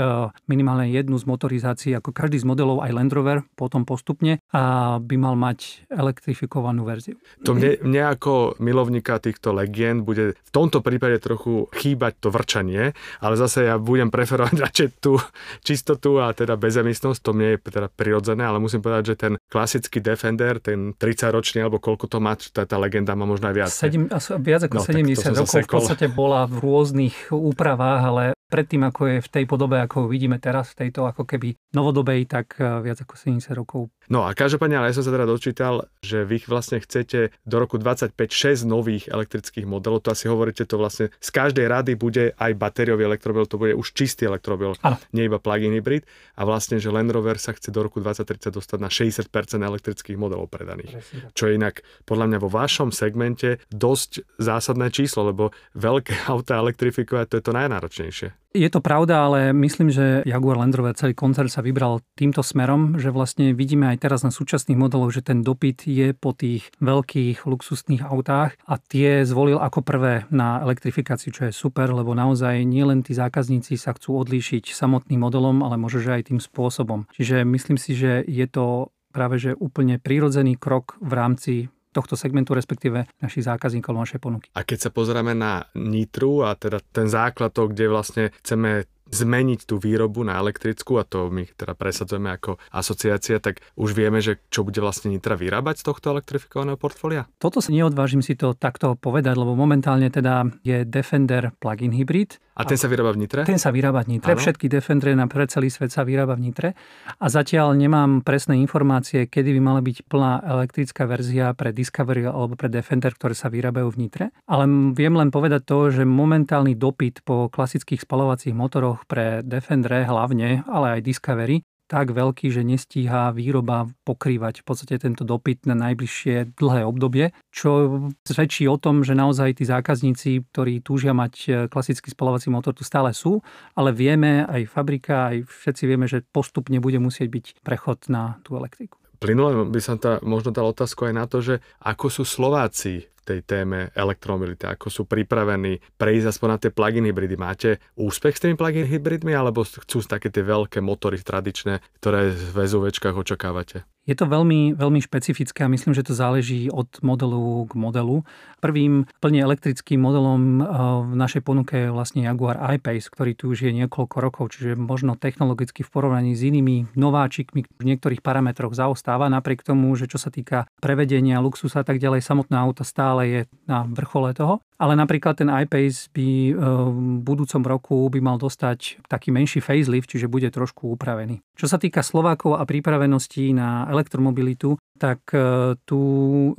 minimálne 0.48 0.92
jednu 0.92 1.16
z 1.16 1.26
motorizácií, 1.26 1.92
ako 1.96 2.12
každý 2.12 2.42
z 2.42 2.46
modelov 2.48 2.84
aj 2.84 2.92
Land 2.92 3.14
Rover 3.16 3.38
potom 3.56 3.88
postupne 3.88 4.44
a 4.52 4.98
by 5.00 5.16
mal 5.16 5.40
mať 5.40 5.88
elektrifikovanú 5.88 6.84
verziu. 6.84 7.16
To 7.48 7.56
mne, 7.56 7.80
mne 7.82 8.04
ako 8.12 8.60
milovníka 8.60 9.18
týchto 9.24 9.56
legend 9.56 10.04
bude 10.04 10.36
v 10.36 10.52
tomto 10.52 10.84
prípade 10.84 11.22
trochu 11.24 11.72
chýbať 11.72 12.14
to 12.20 12.28
vrčanie, 12.34 12.92
ale 13.24 13.36
zase 13.40 13.70
ja 13.70 13.80
budem 13.80 14.12
preferovať 14.12 14.56
radšej 14.70 14.88
tú 15.00 15.18
čistotu 15.64 16.20
a 16.20 16.36
teda 16.36 16.60
bezemistnosť, 16.60 17.20
to 17.24 17.32
mne 17.32 17.56
je 17.56 17.58
teda 17.72 17.88
prirodzené, 17.88 18.44
ale 18.44 18.60
musím 18.60 18.84
povedať, 18.84 19.04
že 19.14 19.16
ten 19.16 19.34
klasický 19.48 20.04
Defender, 20.04 20.60
ten 20.60 20.92
30-ročný 20.98 21.64
alebo 21.64 21.80
koľko 21.80 22.06
to 22.10 22.18
má, 22.20 22.36
tá, 22.36 22.68
tá 22.68 22.78
legenda 22.78 23.16
má 23.16 23.24
možno 23.24 23.50
aj 23.50 23.56
viac. 23.56 23.72
7, 23.72 24.10
viac 24.44 24.62
ako 24.68 24.82
no, 24.82 24.84
70 24.84 25.13
rokov 25.18 25.62
v 25.64 25.70
podstate 25.70 26.08
bola 26.10 26.50
v 26.50 26.58
rôznych 26.64 27.30
úpravách, 27.30 28.02
ale 28.04 28.24
predtým, 28.54 28.86
ako 28.86 29.02
je 29.10 29.18
v 29.26 29.30
tej 29.34 29.46
podobe, 29.50 29.82
ako 29.82 30.06
vidíme 30.06 30.38
teraz, 30.38 30.78
v 30.78 30.86
tejto 30.86 31.10
ako 31.10 31.26
keby 31.26 31.58
novodobej, 31.74 32.30
tak 32.30 32.54
eh, 32.62 32.86
viac 32.86 33.02
ako 33.02 33.18
70 33.18 33.50
rokov. 33.58 33.90
No 34.12 34.28
a 34.28 34.36
každopádne, 34.36 34.80
ale 34.80 34.92
ja 34.92 34.98
som 35.00 35.06
sa 35.08 35.16
teda 35.16 35.24
dočítal, 35.24 35.88
že 36.04 36.28
vy 36.28 36.44
vlastne 36.48 36.84
chcete 36.84 37.32
do 37.48 37.56
roku 37.56 37.80
25 37.80 38.16
6 38.16 38.68
nových 38.68 39.08
elektrických 39.08 39.64
modelov. 39.64 40.04
To 40.04 40.12
asi 40.12 40.28
hovoríte, 40.28 40.68
to 40.68 40.76
vlastne 40.76 41.14
z 41.24 41.30
každej 41.32 41.66
rady 41.72 41.96
bude 41.96 42.36
aj 42.36 42.52
batériový 42.60 43.08
elektromobil, 43.08 43.48
to 43.48 43.56
bude 43.62 43.74
už 43.80 43.96
čistý 43.96 44.28
elektromobil, 44.28 44.76
nie 45.16 45.28
iba 45.32 45.40
plug-in 45.40 45.72
hybrid. 45.72 46.04
A 46.36 46.44
vlastne, 46.44 46.82
že 46.82 46.92
Land 46.92 47.16
Rover 47.16 47.40
sa 47.40 47.56
chce 47.56 47.72
do 47.72 47.80
roku 47.80 48.04
2030 48.04 48.52
dostať 48.52 48.80
na 48.82 48.90
60% 48.92 49.30
elektrických 49.64 50.18
modelov 50.20 50.52
predaných. 50.52 51.00
Čo 51.32 51.48
je 51.48 51.56
inak 51.56 51.86
podľa 52.04 52.36
mňa 52.36 52.40
vo 52.44 52.50
vašom 52.52 52.92
segmente 52.92 53.64
dosť 53.72 54.42
zásadné 54.42 54.92
číslo, 54.92 55.32
lebo 55.32 55.56
veľké 55.80 56.28
auta 56.32 56.60
elektrifikovať 56.60 57.26
to 57.32 57.36
je 57.40 57.44
to 57.44 57.54
najnáročnejšie. 57.56 58.43
Je 58.54 58.70
to 58.70 58.86
pravda, 58.86 59.26
ale 59.26 59.40
myslím, 59.50 59.90
že 59.90 60.22
Jaguar 60.30 60.62
Land 60.62 60.78
Rover 60.78 60.94
celý 60.94 61.18
koncert 61.18 61.50
sa 61.50 61.66
vybral 61.66 62.06
týmto 62.14 62.46
smerom, 62.46 63.02
že 63.02 63.10
vlastne 63.10 63.50
vidíme 63.50 63.90
aj 63.90 64.06
teraz 64.06 64.22
na 64.22 64.30
súčasných 64.30 64.78
modeloch, 64.78 65.10
že 65.10 65.26
ten 65.26 65.42
dopyt 65.42 65.90
je 65.90 66.14
po 66.14 66.38
tých 66.38 66.70
veľkých 66.78 67.50
luxusných 67.50 68.06
autách 68.06 68.54
a 68.70 68.78
tie 68.78 69.26
zvolil 69.26 69.58
ako 69.58 69.82
prvé 69.82 70.30
na 70.30 70.62
elektrifikáciu, 70.62 71.34
čo 71.34 71.50
je 71.50 71.54
super, 71.54 71.90
lebo 71.90 72.14
naozaj 72.14 72.62
nielen 72.62 73.02
tí 73.02 73.18
zákazníci 73.18 73.74
sa 73.74 73.98
chcú 73.98 74.22
odlíšiť 74.22 74.70
samotným 74.70 75.18
modelom, 75.18 75.66
ale 75.66 75.82
možno, 75.82 76.06
že 76.06 76.22
aj 76.22 76.30
tým 76.30 76.38
spôsobom. 76.38 77.10
Čiže 77.18 77.42
myslím 77.50 77.82
si, 77.82 77.98
že 77.98 78.22
je 78.22 78.46
to 78.46 78.94
práve 79.14 79.42
že 79.42 79.58
úplne 79.58 79.98
prírodzený 79.98 80.62
krok 80.62 80.98
v 81.02 81.12
rámci 81.14 81.54
tohto 81.94 82.18
segmentu, 82.18 82.58
respektíve 82.58 83.06
našich 83.22 83.46
zákazníkov, 83.46 83.94
našej 83.94 84.20
ponuky. 84.20 84.50
A 84.58 84.66
keď 84.66 84.90
sa 84.90 84.92
pozrieme 84.92 85.38
na 85.38 85.70
Nitru 85.78 86.42
a 86.42 86.58
teda 86.58 86.82
ten 86.82 87.06
základ 87.06 87.54
to, 87.54 87.70
kde 87.70 87.86
vlastne 87.88 88.24
chceme 88.42 88.90
zmeniť 89.14 89.70
tú 89.70 89.78
výrobu 89.78 90.26
na 90.26 90.42
elektrickú 90.42 90.98
a 90.98 91.06
to 91.06 91.30
my 91.30 91.46
teda 91.46 91.78
presadzujeme 91.78 92.34
ako 92.34 92.58
asociácia, 92.74 93.38
tak 93.38 93.62
už 93.78 93.94
vieme, 93.94 94.18
že 94.24 94.42
čo 94.50 94.66
bude 94.66 94.82
vlastne 94.82 95.14
Nitra 95.14 95.38
vyrábať 95.38 95.86
z 95.86 95.94
tohto 95.94 96.18
elektrifikovaného 96.18 96.82
portfólia? 96.82 97.30
Toto 97.38 97.62
si 97.62 97.78
neodvážim 97.78 98.26
si 98.26 98.34
to 98.34 98.58
takto 98.58 98.98
povedať, 98.98 99.38
lebo 99.38 99.54
momentálne 99.54 100.10
teda 100.10 100.50
je 100.66 100.82
Defender 100.90 101.54
plug-in 101.62 101.94
hybrid. 101.94 102.42
A 102.54 102.70
ten 102.70 102.78
sa 102.78 102.86
vyrába 102.86 103.18
v 103.18 103.26
Nitre? 103.26 103.42
Ten 103.50 103.58
sa 103.58 103.74
vyrába 103.74 104.06
v 104.06 104.18
Nitre. 104.18 104.38
Ano. 104.38 104.42
Všetky 104.42 104.70
Defendere 104.70 105.18
na 105.18 105.26
pre 105.26 105.50
celý 105.50 105.74
svet 105.74 105.90
sa 105.90 106.06
vyrába 106.06 106.38
v 106.38 106.50
Nitre. 106.50 106.70
A 107.18 107.26
zatiaľ 107.26 107.74
nemám 107.74 108.22
presné 108.22 108.62
informácie, 108.62 109.26
kedy 109.26 109.58
by 109.58 109.62
mala 109.62 109.82
byť 109.82 110.06
plná 110.06 110.46
elektrická 110.46 111.10
verzia 111.10 111.50
pre 111.58 111.74
Discovery 111.74 112.30
alebo 112.30 112.54
pre 112.54 112.70
Defender, 112.70 113.10
ktoré 113.10 113.34
sa 113.34 113.50
vyrábajú 113.50 113.90
v 113.90 114.00
Nitre. 114.06 114.26
Ale 114.46 114.70
viem 114.94 115.18
len 115.18 115.34
povedať 115.34 115.66
to, 115.66 115.90
že 115.90 116.06
momentálny 116.06 116.78
dopyt 116.78 117.26
po 117.26 117.50
klasických 117.50 118.06
spalovacích 118.06 118.54
motoroch 118.54 119.02
pre 119.10 119.42
Defendre 119.42 120.06
hlavne, 120.06 120.62
ale 120.70 121.02
aj 121.02 121.02
Discovery, 121.02 121.66
tak 121.94 122.10
veľký, 122.10 122.50
že 122.50 122.66
nestíha 122.66 123.30
výroba 123.38 123.86
pokrývať 124.02 124.62
v 124.62 124.66
podstate 124.66 124.98
tento 124.98 125.22
dopyt 125.22 125.70
na 125.70 125.78
najbližšie 125.78 126.58
dlhé 126.58 126.82
obdobie, 126.90 127.38
čo 127.54 128.02
svedčí 128.26 128.66
o 128.66 128.82
tom, 128.82 129.06
že 129.06 129.14
naozaj 129.14 129.62
tí 129.62 129.64
zákazníci, 129.70 130.50
ktorí 130.50 130.82
túžia 130.82 131.14
mať 131.14 131.34
e, 131.46 131.50
klasický 131.70 132.10
spalovací 132.10 132.50
motor, 132.50 132.74
tu 132.74 132.82
stále 132.82 133.14
sú, 133.14 133.46
ale 133.78 133.94
vieme, 133.94 134.42
aj 134.50 134.74
fabrika, 134.74 135.30
aj 135.30 135.46
všetci 135.46 135.84
vieme, 135.86 136.10
že 136.10 136.26
postupne 136.26 136.82
bude 136.82 136.98
musieť 136.98 137.30
byť 137.30 137.46
prechod 137.62 138.10
na 138.10 138.42
tú 138.42 138.58
elektriku. 138.58 138.98
Plynule 139.22 139.70
by 139.70 139.80
som 139.80 140.02
ta 140.02 140.18
možno 140.26 140.50
dal 140.50 140.74
otázku 140.74 141.06
aj 141.06 141.14
na 141.14 141.30
to, 141.30 141.46
že 141.46 141.62
ako 141.86 142.10
sú 142.10 142.24
Slováci 142.26 143.13
tej 143.24 143.40
téme 143.48 143.90
elektromobility, 143.96 144.68
ako 144.68 144.88
sú 144.92 145.02
pripravení 145.08 145.80
prejsť 145.96 146.30
aspoň 146.36 146.48
na 146.52 146.58
tie 146.60 146.72
plug-in 146.72 147.08
hybridy. 147.08 147.36
Máte 147.40 147.70
úspech 147.96 148.36
s 148.36 148.44
tými 148.44 148.60
plug-in 148.60 148.88
hybridmi, 148.88 149.32
alebo 149.32 149.64
chcú 149.64 150.04
také 150.04 150.28
tie 150.28 150.44
veľké 150.44 150.84
motory 150.84 151.20
tradičné, 151.24 151.80
ktoré 152.04 152.36
v 152.36 152.58
SUVčkách 152.60 153.16
očakávate? 153.16 153.88
Je 154.04 154.20
to 154.20 154.28
veľmi, 154.28 154.76
veľmi 154.76 155.00
špecifické 155.00 155.64
a 155.64 155.72
myslím, 155.72 155.96
že 155.96 156.04
to 156.04 156.12
záleží 156.12 156.68
od 156.68 156.92
modelu 157.00 157.64
k 157.72 157.74
modelu. 157.80 158.28
Prvým 158.60 159.08
plne 159.24 159.40
elektrickým 159.40 159.96
modelom 159.96 160.60
eh, 160.60 160.64
v 161.08 161.14
našej 161.16 161.42
ponuke 161.48 161.88
je 161.88 161.96
vlastne 161.96 162.28
Jaguar 162.28 162.60
I-Pace, 162.60 163.08
ktorý 163.08 163.32
tu 163.32 163.56
už 163.56 163.64
je 163.64 163.72
niekoľko 163.72 164.18
rokov, 164.20 164.60
čiže 164.60 164.76
možno 164.76 165.16
technologicky 165.16 165.88
v 165.88 165.92
porovnaní 165.92 166.36
s 166.36 166.44
inými 166.44 166.92
nováčikmi 167.00 167.64
v 167.64 167.84
niektorých 167.88 168.20
parametroch 168.20 168.76
zaostáva, 168.76 169.32
napriek 169.32 169.64
tomu, 169.64 169.96
že 169.96 170.12
čo 170.12 170.20
sa 170.20 170.28
týka 170.28 170.68
prevedenia, 170.84 171.40
luxusa 171.40 171.82
a 171.82 171.88
tak 171.88 172.04
ďalej, 172.04 172.28
samotné 172.28 172.60
auto 172.60 172.84
stále 172.84 173.22
je 173.32 173.42
na 173.72 173.88
vrchole 173.88 174.36
toho. 174.36 174.60
Ale 174.82 174.98
napríklad 174.98 175.38
ten 175.38 175.50
iPace 175.50 176.10
by 176.14 176.30
eh, 176.50 176.56
v 176.56 177.22
budúcom 177.22 177.62
roku 177.64 177.98
by 178.10 178.20
mal 178.20 178.38
dostať 178.42 179.06
taký 179.06 179.30
menší 179.30 179.60
facelift, 179.62 180.10
čiže 180.10 180.32
bude 180.32 180.50
trošku 180.50 180.94
upravený. 180.94 181.42
Čo 181.54 181.70
sa 181.70 181.78
týka 181.78 182.02
Slovákov 182.02 182.58
a 182.58 182.64
pripravenosti 182.66 183.54
na 183.54 183.86
elektromobilitu, 183.90 184.76
tak 185.04 185.36
e, 185.36 185.76
tu 185.84 186.00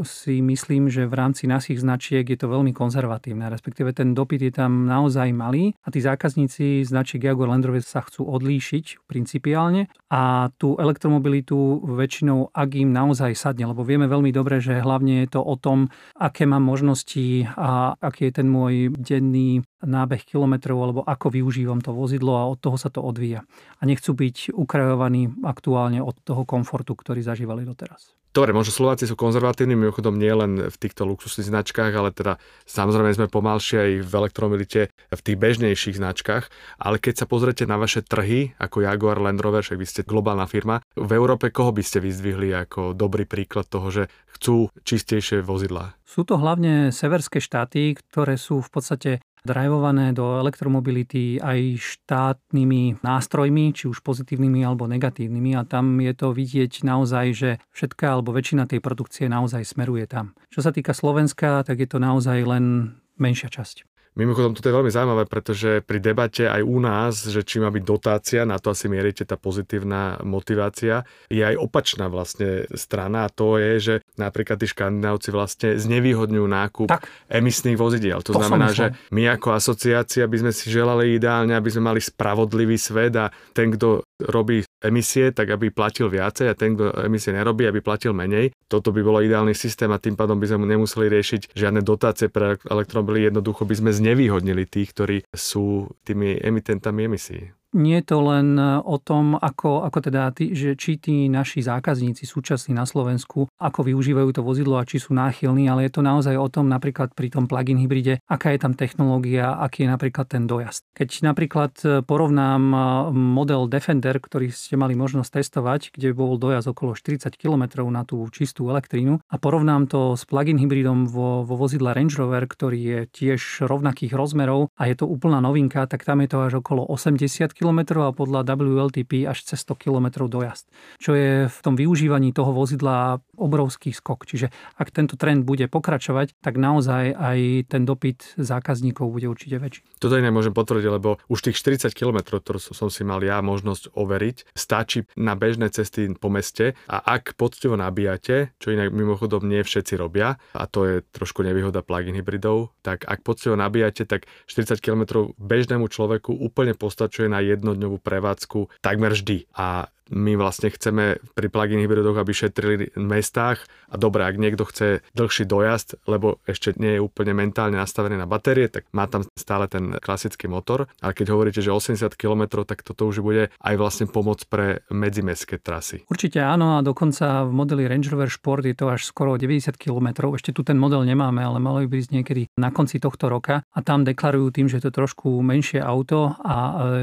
si 0.05 0.45
myslím, 0.45 0.93
že 0.93 1.09
v 1.09 1.17
rámci 1.17 1.49
našich 1.49 1.81
značiek 1.81 2.29
je 2.29 2.37
to 2.37 2.53
veľmi 2.53 2.77
konzervatívne, 2.77 3.49
respektíve 3.49 3.97
ten 3.97 4.13
dopyt 4.13 4.45
je 4.45 4.53
tam 4.53 4.85
naozaj 4.85 5.33
malý 5.33 5.73
a 5.81 5.89
tí 5.89 6.05
zákazníci 6.05 6.85
značiek 6.85 7.25
Jaguar 7.25 7.49
Land 7.49 7.65
Rover 7.65 7.81
sa 7.81 8.05
chcú 8.05 8.29
odlíšiť 8.29 9.09
principiálne 9.09 9.89
a 10.13 10.53
tú 10.61 10.77
elektromobilitu 10.77 11.89
väčšinou, 11.89 12.53
ak 12.53 12.71
im 12.77 12.93
naozaj 12.93 13.33
sadne, 13.33 13.65
lebo 13.65 13.81
vieme 13.81 14.05
veľmi 14.05 14.29
dobre, 14.29 14.61
že 14.61 14.77
hlavne 14.77 15.25
je 15.25 15.29
to 15.33 15.41
o 15.41 15.57
tom, 15.57 15.89
aké 16.13 16.45
mám 16.45 16.69
možnosti 16.69 17.49
a 17.57 17.97
aký 17.97 18.29
je 18.29 18.45
ten 18.45 18.49
môj 18.53 18.93
denný 18.93 19.65
nábeh 19.85 20.25
kilometrov 20.25 20.77
alebo 20.81 21.01
ako 21.05 21.31
využívam 21.31 21.79
to 21.85 21.93
vozidlo 21.93 22.37
a 22.37 22.49
od 22.49 22.59
toho 22.59 22.77
sa 22.81 22.91
to 22.91 23.05
odvíja. 23.05 23.45
A 23.79 23.83
nechcú 23.87 24.17
byť 24.17 24.57
ukrajovaní 24.57 25.31
aktuálne 25.45 26.03
od 26.03 26.17
toho 26.25 26.43
komfortu, 26.49 26.97
ktorý 26.97 27.23
zažívali 27.23 27.63
doteraz. 27.63 28.17
Dobre, 28.35 28.51
možno 28.51 28.75
Slováci 28.75 29.07
sú 29.07 29.15
konzervatívni, 29.15 29.79
mimochodom 29.79 30.19
nie 30.19 30.35
len 30.35 30.67
v 30.67 30.75
týchto 30.75 31.07
luxusných 31.07 31.55
značkách, 31.55 31.95
ale 31.95 32.11
teda 32.11 32.43
samozrejme 32.67 33.15
sme 33.15 33.31
pomalšie 33.31 33.79
aj 33.79 33.93
v 34.03 34.13
elektromobilite 34.19 34.81
v 34.91 35.21
tých 35.23 35.39
bežnejších 35.39 36.03
značkách, 36.03 36.51
ale 36.83 36.99
keď 36.99 37.15
sa 37.23 37.31
pozrete 37.31 37.63
na 37.63 37.79
vaše 37.79 38.03
trhy, 38.03 38.59
ako 38.59 38.83
Jaguar, 38.83 39.23
Land 39.23 39.39
Rover, 39.39 39.63
však 39.63 39.79
vy 39.79 39.87
ste 39.87 40.03
globálna 40.03 40.51
firma, 40.51 40.83
v 40.99 41.15
Európe 41.15 41.55
koho 41.55 41.71
by 41.71 41.87
ste 41.87 42.03
vyzdvihli 42.03 42.51
ako 42.59 42.99
dobrý 42.99 43.23
príklad 43.23 43.71
toho, 43.71 43.87
že 43.95 44.11
chcú 44.35 44.67
čistejšie 44.83 45.39
vozidlá? 45.39 45.95
Sú 46.03 46.27
to 46.27 46.35
hlavne 46.35 46.91
severské 46.91 47.39
štáty, 47.39 47.95
ktoré 47.95 48.35
sú 48.35 48.67
v 48.67 48.71
podstate 48.75 49.11
drivované 49.45 50.17
do 50.17 50.41
elektromobility 50.41 51.39
aj 51.39 51.77
štátnymi 51.79 53.05
nástrojmi, 53.05 53.77
či 53.77 53.87
už 53.87 54.01
pozitívnymi 54.01 54.65
alebo 54.65 54.89
negatívnymi 54.89 55.53
a 55.61 55.69
tam 55.69 56.01
je 56.01 56.13
to 56.17 56.33
vidieť 56.33 56.83
naozaj, 56.83 57.27
že 57.37 57.51
všetká 57.77 58.17
alebo 58.19 58.33
väčšina 58.33 58.65
tej 58.65 58.81
produkcie 58.81 59.29
naozaj 59.29 59.63
smeruje 59.69 60.09
tam. 60.09 60.33
Čo 60.49 60.65
sa 60.65 60.73
týka 60.73 60.97
Slovenska, 60.97 61.63
tak 61.63 61.79
je 61.79 61.89
to 61.89 62.01
naozaj 62.01 62.41
len 62.43 62.97
menšia 63.21 63.53
časť. 63.53 63.94
Mimochodom, 64.15 64.55
toto 64.55 64.71
je 64.71 64.77
veľmi 64.79 64.95
zaujímavé, 64.95 65.27
pretože 65.27 65.83
pri 65.83 65.99
debate 65.99 66.47
aj 66.47 66.63
u 66.63 66.79
nás, 66.79 67.27
že 67.27 67.43
či 67.43 67.59
má 67.59 67.75
byť 67.75 67.83
dotácia, 67.83 68.47
na 68.47 68.63
to 68.63 68.71
asi 68.71 68.87
mierite 68.87 69.27
tá 69.27 69.35
pozitívna 69.35 70.23
motivácia, 70.23 71.03
je 71.27 71.43
aj 71.43 71.59
opačná 71.59 72.07
vlastne 72.07 72.71
strana 72.79 73.27
a 73.27 73.33
to 73.35 73.59
je, 73.59 73.73
že 73.83 73.95
napríklad 74.15 74.63
tí 74.63 74.71
škandinávci 74.71 75.35
vlastne 75.35 75.75
znevýhodňujú 75.83 76.47
nákup 76.47 76.89
tak. 76.95 77.11
emisných 77.27 77.75
vozidiel. 77.75 78.23
To, 78.23 78.39
to 78.39 78.47
znamená, 78.47 78.71
že 78.71 78.95
my 79.11 79.35
ako 79.35 79.59
asociácia 79.59 80.31
by 80.31 80.47
sme 80.47 80.53
si 80.55 80.71
želali 80.71 81.19
ideálne, 81.19 81.59
aby 81.59 81.75
sme 81.75 81.91
mali 81.91 81.99
spravodlivý 81.99 82.79
svet 82.79 83.19
a 83.19 83.35
ten, 83.51 83.75
kto 83.75 84.07
robí 84.31 84.63
emisie, 84.85 85.33
tak 85.33 85.49
aby 85.51 85.73
platil 85.73 86.13
viacej 86.13 86.53
a 86.53 86.55
ten, 86.55 86.77
kto 86.77 86.93
emisie 87.09 87.33
nerobí, 87.33 87.65
aby 87.65 87.81
platil 87.81 88.13
menej. 88.13 88.53
Toto 88.69 88.93
by 88.93 89.01
bolo 89.01 89.25
ideálny 89.25 89.57
systém 89.57 89.89
a 89.91 89.99
tým 89.99 90.15
pádom 90.15 90.37
by 90.37 90.47
sme 90.47 90.69
nemuseli 90.69 91.09
riešiť 91.09 91.57
žiadne 91.57 91.81
dotácie 91.81 92.29
pre 92.29 92.61
elektromobily. 92.69 93.27
Jednoducho 93.27 93.65
by 93.65 93.75
sme 93.75 93.91
znevýhodnili 93.91 94.69
tých, 94.69 94.93
ktorí 94.93 95.17
sú 95.33 95.89
tými 96.05 96.37
emitentami 96.39 97.09
emisí 97.09 97.51
nie 97.75 97.99
je 98.01 98.07
to 98.15 98.19
len 98.23 98.55
e, 98.55 98.81
o 98.81 98.97
tom, 99.03 99.35
ako, 99.35 99.85
ako 99.85 99.99
teda 100.09 100.31
tí, 100.31 100.55
že 100.55 100.79
či 100.79 100.97
tí 100.97 101.27
naši 101.27 101.61
zákazníci 101.61 102.25
súčasní 102.25 102.73
na 102.73 102.87
Slovensku, 102.87 103.51
ako 103.59 103.81
využívajú 103.91 104.31
to 104.31 104.47
vozidlo 104.47 104.79
a 104.79 104.87
či 104.87 105.03
sú 105.03 105.13
náchylní, 105.13 105.67
ale 105.67 105.91
je 105.91 105.99
to 105.99 106.07
naozaj 106.07 106.39
o 106.39 106.49
tom 106.49 106.71
napríklad 106.71 107.13
pri 107.13 107.35
tom 107.35 107.51
plug-in 107.51 107.83
hybride, 107.83 108.23
aká 108.31 108.55
je 108.55 108.63
tam 108.63 108.79
technológia, 108.79 109.59
aký 109.59 109.85
je 109.85 109.89
napríklad 109.91 110.27
ten 110.31 110.47
dojazd. 110.47 110.87
Keď 110.95 111.11
napríklad 111.27 111.73
e, 111.83 111.87
porovnám 112.07 112.63
e, 112.71 112.79
model 113.13 113.67
Defender, 113.67 114.17
ktorý 114.23 114.55
ste 114.55 114.79
mali 114.79 114.95
možnosť 114.95 115.43
testovať, 115.43 115.81
kde 115.91 116.15
bol 116.15 116.39
dojazd 116.39 116.71
okolo 116.71 116.95
40 116.95 117.35
km 117.35 117.83
na 117.91 118.07
tú 118.07 118.23
čistú 118.31 118.71
elektrínu 118.71 119.19
a 119.19 119.37
porovnám 119.43 119.91
to 119.91 120.15
s 120.15 120.23
plug-in 120.23 120.63
hybridom 120.63 121.11
vo, 121.11 121.43
vo 121.43 121.55
vozidle 121.59 121.91
Range 121.91 122.15
Rover, 122.15 122.47
ktorý 122.47 122.79
je 122.79 123.01
tiež 123.11 123.67
rovnakých 123.67 124.15
rozmerov 124.15 124.71
a 124.79 124.87
je 124.87 124.95
to 124.95 125.11
úplná 125.11 125.43
novinka, 125.43 125.89
tak 125.91 126.07
tam 126.07 126.23
je 126.23 126.29
to 126.31 126.39
až 126.45 126.63
okolo 126.63 126.87
80 126.87 127.51
km 127.51 127.64
km 127.65 128.05
a 128.05 128.13
podľa 128.13 128.45
WLTP 128.45 129.25
až 129.25 129.41
cez 129.49 129.65
100 129.65 129.89
km 129.89 130.29
dojazd. 130.29 130.69
Čo 131.01 131.17
je 131.17 131.49
v 131.49 131.59
tom 131.65 131.81
využívaní 131.81 132.37
toho 132.37 132.53
vozidla 132.53 133.25
obrovský 133.41 133.97
skok. 133.97 134.29
Čiže 134.29 134.53
ak 134.77 134.93
tento 134.93 135.17
trend 135.17 135.49
bude 135.49 135.65
pokračovať, 135.73 136.37
tak 136.45 136.61
naozaj 136.61 137.17
aj 137.17 137.39
ten 137.73 137.89
dopyt 137.89 138.37
zákazníkov 138.37 139.09
bude 139.09 139.27
určite 139.33 139.57
väčší. 139.57 139.81
Toto 139.97 140.21
iné 140.21 140.29
môžem 140.29 140.53
potvrdiť, 140.53 140.87
lebo 140.93 141.17
už 141.33 141.41
tých 141.49 141.57
40 141.57 141.97
km, 141.97 142.37
ktoré 142.37 142.61
som 142.61 142.93
si 142.93 143.01
mal 143.03 143.25
ja 143.25 143.41
možnosť 143.41 143.97
overiť, 143.97 144.37
stačí 144.53 145.09
na 145.17 145.33
bežné 145.33 145.73
cesty 145.73 146.07
po 146.21 146.29
meste 146.29 146.77
a 146.85 147.01
ak 147.01 147.35
poctivo 147.41 147.81
nabíjate, 147.81 148.53
čo 148.61 148.75
inak 148.77 148.93
mimochodom 148.93 149.49
nie 149.49 149.65
všetci 149.65 149.97
robia, 149.97 150.37
a 150.53 150.69
to 150.69 150.85
je 150.85 150.97
trošku 151.17 151.41
nevýhoda 151.41 151.81
plug-in 151.81 152.15
hybridov, 152.19 152.75
tak 152.85 153.09
ak 153.09 153.25
poctivo 153.25 153.57
nabíjate, 153.57 154.05
tak 154.05 154.29
40 154.51 154.85
km 154.85 155.33
bežnému 155.41 155.89
človeku 155.89 156.35
úplne 156.35 156.77
postačuje 156.77 157.31
na 157.31 157.41
jednodňovú 157.55 158.03
prevádzku 158.03 158.83
takmer 158.83 159.15
vždy. 159.15 159.49
A 159.55 159.89
my 160.13 160.37
vlastne 160.37 160.69
chceme 160.69 161.23
pri 161.33 161.47
plug-in 161.49 161.81
hybridoch, 161.81 162.19
aby 162.19 162.33
šetrili 162.35 162.93
v 162.93 163.05
mestách 163.05 163.65
a 163.89 163.97
dobre, 163.97 164.27
ak 164.27 164.37
niekto 164.37 164.67
chce 164.69 165.01
dlhší 165.17 165.49
dojazd, 165.49 166.05
lebo 166.11 166.43
ešte 166.45 166.77
nie 166.77 166.99
je 166.99 167.05
úplne 167.05 167.33
mentálne 167.33 167.79
nastavený 167.79 168.19
na 168.19 168.29
batérie, 168.29 168.69
tak 168.69 168.91
má 168.93 169.07
tam 169.09 169.25
stále 169.39 169.71
ten 169.71 169.97
klasický 170.03 170.51
motor, 170.51 170.91
ale 171.01 171.17
keď 171.17 171.27
hovoríte, 171.33 171.61
že 171.63 171.73
80 171.73 172.13
km, 172.19 172.67
tak 172.67 172.83
toto 172.83 173.09
už 173.09 173.25
bude 173.25 173.49
aj 173.63 173.75
vlastne 173.79 174.07
pomoc 174.11 174.45
pre 174.51 174.83
medzimestské 174.91 175.57
trasy. 175.63 176.05
Určite 176.11 176.43
áno 176.43 176.77
a 176.77 176.85
dokonca 176.85 177.47
v 177.47 177.53
modeli 177.55 177.87
Range 177.87 178.09
Rover 178.11 178.29
Sport 178.29 178.67
je 178.67 178.77
to 178.77 178.91
až 178.91 179.07
skoro 179.09 179.39
90 179.39 179.79
km. 179.79 180.35
Ešte 180.35 180.51
tu 180.51 180.67
ten 180.67 180.77
model 180.77 181.07
nemáme, 181.07 181.41
ale 181.41 181.63
malo 181.63 181.81
by 181.85 181.89
byť 181.89 182.11
niekedy 182.11 182.43
na 182.59 182.75
konci 182.75 182.99
tohto 182.99 183.31
roka 183.31 183.63
a 183.63 183.79
tam 183.81 184.03
deklarujú 184.03 184.51
tým, 184.51 184.67
že 184.67 184.83
je 184.83 184.91
to 184.91 184.93
trošku 185.05 185.41
menšie 185.41 185.79
auto 185.79 186.35
a 186.43 186.55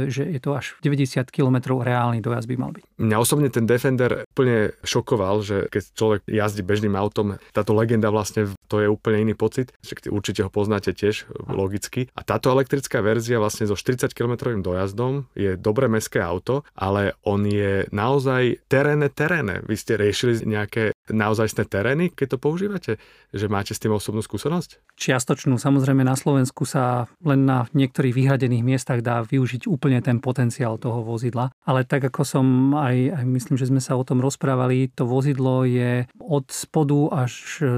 e, 0.04 0.12
že 0.12 0.28
je 0.28 0.40
to 0.44 0.54
až 0.58 0.76
90 0.84 1.32
km 1.32 1.80
reálny 1.80 2.20
dojazd 2.20 2.48
by 2.50 2.56
mal 2.60 2.72
byť. 2.76 2.86
Mňa 3.02 3.18
osobne 3.18 3.50
ten 3.50 3.66
Defender 3.66 4.30
úplne 4.30 4.78
šokoval, 4.86 5.42
že 5.42 5.58
keď 5.74 5.84
človek 5.98 6.22
jazdí 6.30 6.62
bežným 6.62 6.94
autom, 6.94 7.42
táto 7.50 7.74
legenda 7.74 8.14
vlastne 8.14 8.54
to 8.70 8.78
je 8.78 8.86
úplne 8.86 9.26
iný 9.26 9.34
pocit. 9.34 9.74
Určite 10.06 10.46
ho 10.46 10.54
poznáte 10.54 10.94
tiež 10.94 11.26
logicky. 11.50 12.14
A 12.14 12.22
táto 12.22 12.54
elektrická 12.54 13.02
verzia 13.02 13.42
vlastne 13.42 13.66
so 13.66 13.74
40 13.74 14.14
km 14.14 14.54
dojazdom 14.62 15.26
je 15.34 15.58
dobré 15.58 15.90
mestské 15.90 16.22
auto, 16.22 16.62
ale 16.78 17.18
on 17.26 17.42
je 17.42 17.90
naozaj 17.90 18.62
terénne 18.70 19.10
terénne. 19.10 19.66
Vy 19.66 19.76
ste 19.76 19.98
riešili 19.98 20.46
nejaké 20.46 20.94
naozajstné 21.12 21.64
terény, 21.68 22.10
keď 22.12 22.36
to 22.36 22.38
používate? 22.42 22.92
Že 23.36 23.48
máte 23.52 23.72
s 23.76 23.80
tým 23.80 23.94
osobnú 23.96 24.24
skúsenosť? 24.24 24.96
Čiastočnú. 24.98 25.60
Samozrejme 25.60 26.02
na 26.02 26.16
Slovensku 26.16 26.64
sa 26.64 27.08
len 27.22 27.46
na 27.46 27.68
niektorých 27.72 28.16
vyhradených 28.16 28.64
miestach 28.64 29.00
dá 29.04 29.22
využiť 29.22 29.68
úplne 29.68 30.00
ten 30.00 30.24
potenciál 30.24 30.80
toho 30.80 31.04
vozidla. 31.04 31.52
Ale 31.68 31.84
tak 31.84 32.08
ako 32.08 32.22
som 32.24 32.46
aj, 32.74 33.22
aj 33.22 33.26
myslím, 33.28 33.56
že 33.60 33.70
sme 33.70 33.84
sa 33.84 34.00
o 34.00 34.04
tom 34.08 34.24
rozprávali, 34.24 34.90
to 34.92 35.04
vozidlo 35.06 35.68
je 35.68 36.08
od 36.20 36.48
spodu 36.50 37.28
až 37.28 37.34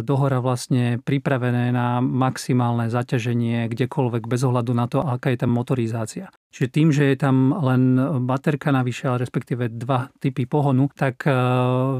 do 0.05 0.15
hora 0.15 0.39
vlastne 0.39 1.01
pripravené 1.01 1.73
na 1.73 1.99
maximálne 1.99 2.87
zaťaženie 2.87 3.67
kdekoľvek 3.67 4.29
bez 4.29 4.41
ohľadu 4.45 4.71
na 4.77 4.85
to, 4.85 5.01
aká 5.01 5.33
je 5.33 5.41
tam 5.41 5.51
motorizácia. 5.53 6.29
Čiže 6.53 6.69
tým, 6.69 6.93
že 6.93 7.09
je 7.09 7.17
tam 7.17 7.49
len 7.49 7.97
baterka 8.29 8.69
navyše, 8.69 9.09
ale 9.09 9.25
respektíve 9.25 9.73
dva 9.73 10.13
typy 10.21 10.45
pohonu, 10.45 10.85
tak 10.93 11.25
e, 11.25 11.33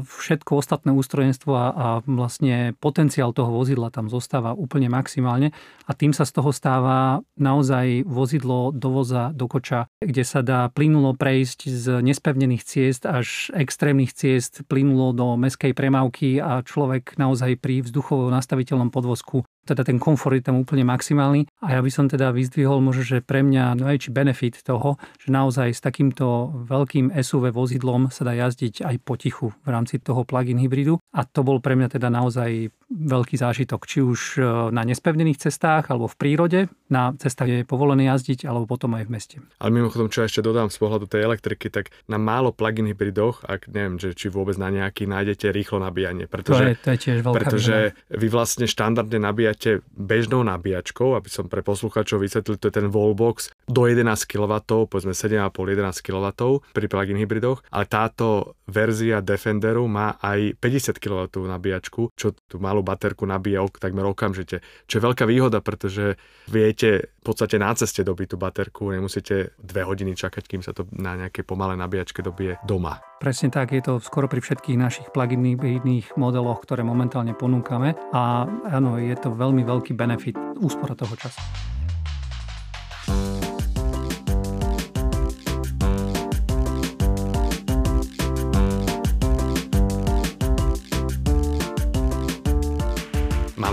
všetko 0.06 0.62
ostatné 0.62 0.94
ústrojenstvo 0.94 1.50
a, 1.50 1.66
a 1.74 1.86
vlastne 2.06 2.70
potenciál 2.78 3.34
toho 3.34 3.50
vozidla 3.50 3.90
tam 3.90 4.06
zostáva 4.06 4.54
úplne 4.54 4.86
maximálne. 4.86 5.50
A 5.90 5.92
tým 5.98 6.14
sa 6.14 6.22
z 6.22 6.38
toho 6.38 6.54
stáva 6.54 7.18
naozaj 7.34 8.06
vozidlo 8.06 8.70
do 8.70 8.94
voza, 8.94 9.34
do 9.34 9.50
koča, 9.50 9.90
kde 9.98 10.22
sa 10.22 10.38
dá 10.38 10.70
plynulo 10.70 11.18
prejsť 11.18 11.58
z 11.66 11.86
nespevnených 12.06 12.62
ciest 12.62 13.10
až 13.10 13.50
extrémnych 13.58 14.14
ciest 14.14 14.62
plynulo 14.70 15.10
do 15.10 15.34
meskej 15.34 15.74
premávky 15.74 16.38
a 16.38 16.62
človek 16.62 17.18
naozaj 17.18 17.58
pri 17.58 17.82
vzduchovo 17.82 18.30
nastaviteľnom 18.30 18.94
podvozku 18.94 19.42
teda 19.64 19.82
ten 19.82 19.96
komfort 19.96 20.36
je 20.36 20.44
tam 20.44 20.60
úplne 20.60 20.84
maximálny 20.84 21.48
a 21.64 21.76
ja 21.76 21.80
by 21.80 21.90
som 21.90 22.06
teda 22.06 22.30
vyzdvihol 22.30 22.84
možno, 22.84 23.02
že 23.02 23.18
pre 23.24 23.40
mňa 23.40 23.80
najväčší 23.80 24.10
benefit 24.12 24.60
toho, 24.60 25.00
že 25.18 25.32
naozaj 25.32 25.72
s 25.72 25.80
takýmto 25.80 26.52
veľkým 26.68 27.10
SUV 27.10 27.50
vozidlom 27.50 28.12
sa 28.12 28.28
dá 28.28 28.36
jazdiť 28.36 28.84
aj 28.84 28.96
potichu 29.02 29.56
v 29.64 29.68
rámci 29.68 29.98
toho 29.98 30.22
plug-in 30.28 30.60
hybridu 30.60 31.00
a 31.16 31.24
to 31.24 31.40
bol 31.40 31.58
pre 31.58 31.74
mňa 31.74 31.88
teda 31.96 32.12
naozaj 32.12 32.68
veľký 32.94 33.36
zážitok, 33.40 33.80
či 33.88 33.98
už 34.04 34.20
e, 34.38 34.40
na 34.70 34.86
nespevnených 34.86 35.48
cestách 35.48 35.90
alebo 35.90 36.06
v 36.06 36.16
prírode, 36.16 36.60
na 36.92 37.16
cestách, 37.16 37.48
kde 37.50 37.58
je 37.64 37.66
povolené 37.66 38.06
jazdiť, 38.06 38.46
alebo 38.46 38.68
potom 38.70 38.94
aj 38.94 39.04
v 39.08 39.10
meste. 39.10 39.36
Ale 39.58 39.74
mimochodom, 39.74 40.12
čo 40.12 40.22
ešte 40.22 40.44
dodám 40.44 40.70
z 40.70 40.78
pohľadu 40.78 41.10
tej 41.10 41.26
elektriky, 41.26 41.72
tak 41.72 41.90
na 42.06 42.20
málo 42.20 42.54
plug-in 42.54 42.86
hybridoch, 42.86 43.42
ak 43.48 43.66
neviem, 43.72 43.98
že 43.98 44.14
či 44.14 44.30
vôbec 44.30 44.54
na 44.60 44.70
nejaký 44.70 45.10
nájdete 45.10 45.50
rýchlo 45.50 45.82
nabíjanie. 45.82 46.30
Pretože, 46.30 46.62
to 46.62 46.68
je, 46.68 46.74
to 46.78 46.88
je 46.94 46.98
tiež 47.00 47.18
veľká 47.24 47.36
Pretože 47.40 47.76
vy 48.14 48.26
vlastne 48.30 48.66
štandardne 48.68 49.18
nabíjate 49.18 49.53
bežnou 49.94 50.42
nabíjačkou, 50.42 51.14
aby 51.14 51.28
som 51.30 51.48
pre 51.48 51.62
poslucháčov 51.62 52.20
vysvetlil, 52.20 52.58
to 52.58 52.68
je 52.68 52.74
ten 52.74 52.88
wallbox, 52.90 53.50
do 53.64 53.88
11 53.88 54.28
kW, 54.28 54.54
povedzme 54.88 55.16
7,5-11 55.16 56.04
kW 56.04 56.26
pri 56.72 56.86
plug-in 56.86 57.18
hybridoch, 57.20 57.64
ale 57.72 57.84
táto 57.88 58.56
verzia 58.68 59.20
Defenderu 59.20 59.84
má 59.88 60.16
aj 60.20 60.56
50 60.60 61.00
kW 61.00 61.28
nabíjačku, 61.44 62.12
čo 62.16 62.32
tú 62.48 62.56
malú 62.60 62.80
baterku 62.80 63.28
nabíja 63.28 63.64
ok, 63.64 63.80
takmer 63.80 64.04
okamžite. 64.08 64.64
Čo 64.88 65.00
je 65.00 65.04
veľká 65.04 65.24
výhoda, 65.28 65.60
pretože 65.60 66.16
viete 66.48 67.12
v 67.20 67.22
podstate 67.24 67.56
na 67.60 67.72
ceste 67.72 68.04
dobiť 68.04 68.34
tú 68.34 68.36
baterku, 68.36 68.92
nemusíte 68.92 69.56
dve 69.60 69.82
hodiny 69.84 70.16
čakať, 70.16 70.44
kým 70.44 70.60
sa 70.64 70.76
to 70.76 70.88
na 70.92 71.16
nejakej 71.16 71.44
pomalej 71.44 71.80
nabíjačke 71.80 72.20
dobije 72.20 72.60
doma. 72.68 73.00
Presne 73.20 73.48
tak, 73.48 73.72
je 73.72 73.80
to 73.80 73.96
skoro 74.04 74.28
pri 74.28 74.44
všetkých 74.44 74.76
našich 74.76 75.08
plug-in 75.08 75.56
hybridných 75.56 76.20
modeloch, 76.20 76.60
ktoré 76.60 76.84
momentálne 76.84 77.32
ponúkame 77.32 77.96
a 78.12 78.44
áno, 78.68 79.00
je 79.00 79.16
to 79.16 79.32
veľmi 79.32 79.64
veľký 79.64 79.96
benefit 79.96 80.36
úspora 80.60 80.92
toho 80.92 81.16
času. 81.16 81.73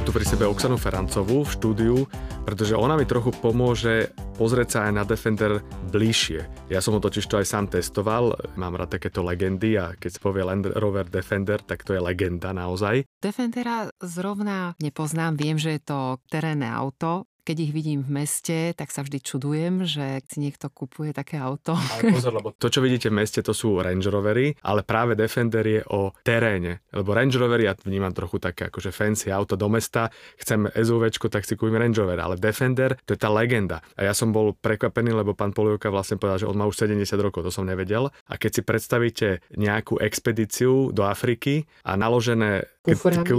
Mám 0.01 0.09
tu 0.09 0.17
pri 0.17 0.25
sebe 0.25 0.49
Oksanu 0.49 0.81
Ferancovú 0.81 1.45
v 1.45 1.53
štúdiu, 1.53 1.97
pretože 2.41 2.73
ona 2.73 2.97
mi 2.97 3.05
trochu 3.05 3.29
pomôže 3.37 4.09
pozrieť 4.33 4.69
sa 4.73 4.79
aj 4.89 4.93
na 4.97 5.05
Defender 5.05 5.61
bližšie. 5.93 6.73
Ja 6.73 6.81
som 6.81 6.97
ho 6.97 6.99
totiž 7.05 7.29
to 7.29 7.37
aj 7.37 7.45
sám 7.45 7.69
testoval, 7.69 8.33
mám 8.57 8.73
rád 8.73 8.97
takéto 8.97 9.21
legendy 9.21 9.77
a 9.77 9.93
keď 9.93 10.17
sa 10.17 10.23
povie 10.25 10.41
Land 10.41 10.73
Rover 10.73 11.05
Defender, 11.05 11.61
tak 11.61 11.85
to 11.85 11.93
je 11.93 12.01
legenda 12.01 12.49
naozaj. 12.49 13.05
Defendera 13.21 13.93
zrovna 14.01 14.73
nepoznám, 14.81 15.37
viem, 15.37 15.61
že 15.61 15.77
je 15.77 15.81
to 15.85 16.17
terénne 16.33 16.65
auto, 16.65 17.29
keď 17.41 17.57
ich 17.69 17.71
vidím 17.73 18.05
v 18.05 18.21
meste, 18.21 18.57
tak 18.77 18.93
sa 18.93 19.01
vždy 19.01 19.19
čudujem, 19.21 19.73
že 19.85 20.21
si 20.29 20.37
niekto 20.37 20.69
kupuje 20.69 21.11
také 21.11 21.41
auto. 21.41 21.73
Ale 21.73 22.13
pozor, 22.13 22.37
lebo 22.37 22.53
to, 22.53 22.69
čo 22.69 22.79
vidíte 22.85 23.09
v 23.09 23.17
meste, 23.21 23.41
to 23.41 23.51
sú 23.51 23.81
Range 23.81 24.05
Rovery, 24.05 24.53
ale 24.61 24.85
práve 24.85 25.17
Defender 25.17 25.65
je 25.65 25.81
o 25.89 26.13
teréne. 26.21 26.85
Lebo 26.93 27.17
Range 27.17 27.33
Rovery 27.33 27.65
ja 27.65 27.73
vnímam 27.73 28.13
trochu 28.13 28.37
také 28.37 28.69
akože 28.69 28.93
fancy 28.93 29.33
auto 29.33 29.57
do 29.57 29.67
mesta, 29.67 30.13
chcem 30.37 30.69
SUV, 30.69 31.09
tak 31.31 31.45
si 31.45 31.57
kúpim 31.57 31.77
Range 31.77 31.97
Rover, 31.97 32.21
ale 32.21 32.37
Defender 32.37 32.93
to 33.05 33.17
je 33.17 33.19
tá 33.19 33.29
legenda. 33.33 33.81
A 33.97 34.05
ja 34.05 34.13
som 34.13 34.29
bol 34.29 34.53
prekvapený, 34.53 35.11
lebo 35.11 35.33
pán 35.33 35.51
Polievka 35.51 35.89
vlastne 35.89 36.21
povedal, 36.21 36.45
že 36.45 36.49
on 36.49 36.57
má 36.57 36.69
už 36.69 36.85
70 36.85 37.03
rokov, 37.19 37.41
to 37.41 37.51
som 37.51 37.65
nevedel. 37.65 38.13
A 38.29 38.37
keď 38.37 38.51
si 38.51 38.61
predstavíte 38.61 39.27
nejakú 39.57 39.97
expedíciu 39.97 40.93
do 40.93 41.03
Afriky 41.05 41.65
a 41.81 41.97
naložené 41.97 42.69